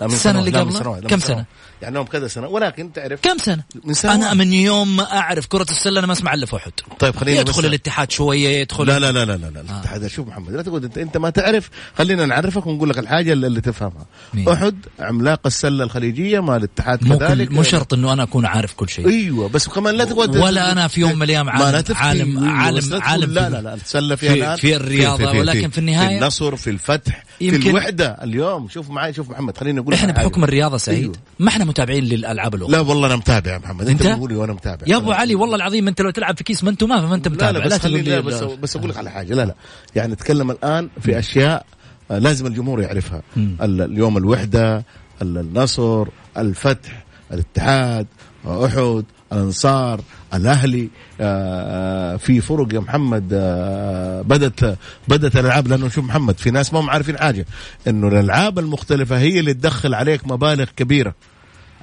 لا، 0.00 0.06
من 0.06 0.12
السنة 0.12 0.32
سنوات، 0.32 0.48
اللي 0.48 0.60
قبلها؟ 0.60 1.00
كم 1.00 1.14
من 1.14 1.20
سنة؟ 1.20 1.44
يعني 1.82 1.94
لهم 1.94 2.04
كذا 2.06 2.28
سنة 2.28 2.48
ولكن 2.48 2.92
تعرف 2.92 3.20
كم 3.22 3.38
سنة 3.38 3.62
من 3.84 3.94
سنوات. 3.94 4.16
أنا 4.16 4.34
من 4.34 4.52
يوم 4.52 4.96
ما 4.96 5.12
أعرف 5.18 5.46
كرة 5.46 5.62
السلة 5.70 5.98
أنا 5.98 6.06
ما 6.06 6.12
أسمع 6.12 6.34
إلا 6.34 6.46
في 6.46 6.56
أحد 6.56 6.72
طيب 6.98 7.16
خلينا 7.16 7.40
يدخل 7.40 7.62
بس- 7.62 7.68
الاتحاد 7.68 8.10
شوية 8.10 8.48
يدخل 8.48 8.86
لا 8.86 8.98
لا 8.98 9.12
لا 9.12 9.24
لا 9.24 9.36
لا, 9.36 9.46
لا. 9.46 9.60
الاتحاد 9.60 10.06
شوف 10.06 10.28
محمد 10.28 10.52
لا 10.52 10.62
تقول 10.62 10.84
أنت 10.84 10.98
أنت 10.98 11.16
ما 11.16 11.30
تعرف 11.30 11.70
خلينا 11.98 12.26
نعرفك 12.26 12.66
ونقول 12.66 12.88
لك 12.90 12.98
الحاجة 12.98 13.32
اللي, 13.32 13.46
اللي 13.46 13.60
تفهمها 13.60 14.06
مين؟ 14.34 14.48
أحد 14.48 14.76
عملاق 15.00 15.40
السلة 15.46 15.84
الخليجية 15.84 16.40
مال 16.40 16.56
الاتحاد 16.56 17.04
مو, 17.04 17.18
كذلك 17.18 17.52
مو 17.52 17.62
شرط 17.62 17.94
إنه 17.94 18.12
أنا 18.12 18.22
أكون 18.22 18.46
عارف 18.46 18.74
كل 18.74 18.88
شيء 18.88 19.08
أيوه 19.08 19.48
بس 19.48 19.68
كمان 19.68 19.94
لا 19.94 20.04
تقعد 20.04 20.36
ولا 20.36 20.72
أنا 20.72 20.88
في 20.88 21.00
يوم 21.00 21.16
من 21.16 21.22
الأيام 21.22 21.46
ما 21.46 21.52
عالم-. 21.52 21.96
عالم- 21.96 22.38
أيوة، 22.38 22.50
عالم- 22.52 22.80
تقول 22.80 23.02
عالم 23.02 23.32
لا 23.32 23.50
لا 23.50 23.60
لا 23.60 23.74
السلة 23.74 24.14
فيها 24.16 24.56
في- 24.56 24.60
في 24.60 24.76
الرياضة، 24.76 25.30
ولكن 25.38 25.70
في 25.70 25.78
النهاية- 25.80 26.08
في 26.08 26.18
النصر 26.18 26.56
في 26.56 26.70
الفتح 26.70 27.24
في 27.38 27.56
الوحدة 27.56 28.06
اليوم 28.22 28.68
شوف 28.68 28.90
معي 28.90 29.12
شوف 29.12 29.30
محمد 29.30 29.56
خليني 29.58 29.80
أقول 29.94 29.94
إحنا. 30.10 30.12
بحكم 30.12 30.44
الرياضة 30.44 30.76
سعيد 30.76 30.98
أيوة. 31.02 31.14
ما 31.38 31.48
إحنا 31.48 31.64
متابعين 31.64 32.04
للألعاب 32.04 32.54
الأخرى. 32.54 32.72
لا 32.72 32.80
والله 32.80 33.06
أنا 33.06 33.16
متابع 33.16 33.52
يا 33.52 33.58
محمد. 33.58 33.88
أنت 33.88 34.02
أنت؟ 34.02 34.12
بتقول 34.14 34.30
لي 34.30 34.36
وأنا 34.36 34.52
متابع. 34.52 34.82
يا 34.86 34.96
أبو 34.96 35.12
علي 35.12 35.34
والله 35.34 35.56
العظيم 35.56 35.88
أنت 35.88 36.00
لو 36.00 36.10
تلعب 36.10 36.36
في 36.36 36.44
كيس 36.44 36.64
ما 36.64 36.70
أنت 36.70 36.84
ما 36.84 37.06
ما 37.06 37.14
أنت 37.14 37.28
لا 37.28 37.34
متابع. 37.34 37.58
لا 37.58 37.64
بس 37.66 37.70
تقول 37.78 37.80
خليني 37.92 38.02
لي 38.02 38.10
لا 38.14 38.20
بس, 38.20 38.42
لا. 38.42 38.54
بس 38.54 38.76
أقول 38.76 38.90
لك 38.90 38.96
على 38.96 39.10
حاجة. 39.10 39.34
لا 39.34 39.44
لا. 39.44 39.54
يعني 39.96 40.12
نتكلم 40.12 40.50
الآن 40.50 40.88
في 41.00 41.18
أشياء 41.18 41.66
آه، 42.10 42.18
لازم 42.18 42.46
الجمهور 42.46 42.80
يعرفها. 42.82 43.22
ال- 43.36 43.82
اليوم 43.82 44.16
الوحدة 44.16 44.84
ال- 45.22 45.38
النصر 45.38 46.06
الفتح 46.38 47.04
الاتحاد 47.32 48.06
آه، 48.46 48.66
أحد. 48.66 49.04
الأنصار 49.32 50.00
الأهلي 50.34 50.88
آه، 51.20 52.14
آه، 52.14 52.16
في 52.16 52.40
فرق 52.40 52.74
يا 52.74 52.80
محمد 52.80 53.28
آه، 53.32 54.22
بدت 54.22 54.78
بدت 55.08 55.36
الألعاب 55.36 55.68
لأنه 55.68 55.88
شوف 55.88 56.04
محمد 56.04 56.38
في 56.38 56.50
ناس 56.50 56.72
ما 56.72 56.80
هم 56.80 56.90
عارفين 56.90 57.18
حاجة 57.18 57.46
إنه 57.88 58.08
الألعاب 58.08 58.58
المختلفة 58.58 59.18
هي 59.18 59.40
اللي 59.40 59.54
تدخل 59.54 59.94
عليك 59.94 60.26
مبالغ 60.26 60.64
كبيرة. 60.76 61.14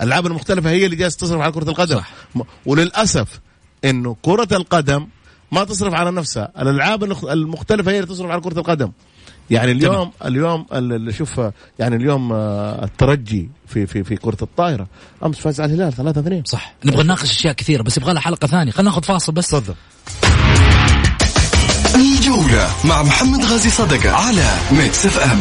الألعاب 0.01 0.27
المختلفة 0.27 0.69
هي 0.69 0.85
اللي 0.85 0.95
جالسة 0.95 1.17
تصرف 1.17 1.41
على 1.41 1.51
كرة 1.51 1.69
القدم. 1.69 1.95
صح. 1.97 2.11
وللأسف 2.65 3.39
إنه 3.85 4.15
كرة 4.21 4.47
القدم 4.51 5.07
ما 5.51 5.63
تصرف 5.63 5.93
على 5.93 6.11
نفسها 6.11 6.51
الألعاب 6.59 7.03
المخ- 7.03 7.25
المختلفة 7.25 7.91
هي 7.91 7.95
اللي 7.99 8.07
تصرف 8.09 8.31
على 8.31 8.41
كرة 8.41 8.59
القدم. 8.59 8.91
يعني 9.49 9.71
اليوم 9.71 10.11
اليوم 10.25 10.65
ال- 10.73 10.93
ال- 11.09 11.13
شوف 11.15 11.41
يعني 11.79 11.95
اليوم 11.95 12.33
آه، 12.33 12.83
الترجي 12.85 13.49
في 13.67 13.85
في 13.87 14.03
في 14.03 14.15
كرة 14.15 14.37
الطائرة. 14.41 14.87
أمس 15.25 15.37
فاز 15.39 15.61
على 15.61 15.73
الهلال 15.73 15.93
3 15.93 16.19
2 16.21 16.43
صح. 16.45 16.73
نبغى 16.85 17.03
نناقش 17.03 17.23
أشياء 17.31 17.53
كثيرة 17.53 17.83
بس 17.83 17.97
يبغى 17.97 18.13
لها 18.13 18.21
حلقة 18.21 18.47
ثانية. 18.47 18.71
خلينا 18.71 18.89
ناخذ 18.89 19.03
فاصل 19.03 19.31
بس. 19.31 19.47
تفضل. 19.49 19.73
الجولة 21.95 22.67
مع 22.85 23.03
محمد 23.03 23.45
غازي 23.45 23.69
صدقة 23.69 24.11
على 24.11 24.49
ميكس 24.71 25.05
اف 25.05 25.19
ام 25.19 25.39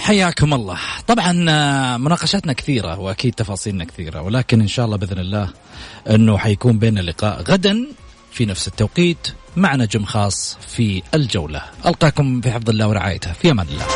حياكم 0.00 0.54
الله. 0.54 0.76
طبعا 1.06 1.46
آه، 1.50 1.96
مناقشاتنا 1.96 2.52
كثيرة 2.52 2.98
وأكيد 3.00 3.34
تفاصيلنا 3.34 3.84
كثيرة 3.84 4.22
ولكن 4.22 4.60
إن 4.60 4.66
شاء 4.68 4.86
الله 4.86 4.96
بإذن 4.96 5.18
الله 5.18 5.48
أنه 6.10 6.38
حيكون 6.38 6.78
بيننا 6.78 7.00
لقاء 7.00 7.42
غدا 7.42 7.86
في 8.32 8.46
نفس 8.46 8.68
التوقيت 8.68 9.28
مع 9.56 9.76
نجم 9.76 10.04
خاص 10.04 10.58
في 10.68 11.02
الجولة. 11.14 11.62
ألقاكم 11.86 12.40
في 12.40 12.50
حفظ 12.50 12.70
الله 12.70 12.88
ورعايته. 12.88 13.32
في 13.32 13.50
أمان 13.50 13.66
الله. 13.68 13.86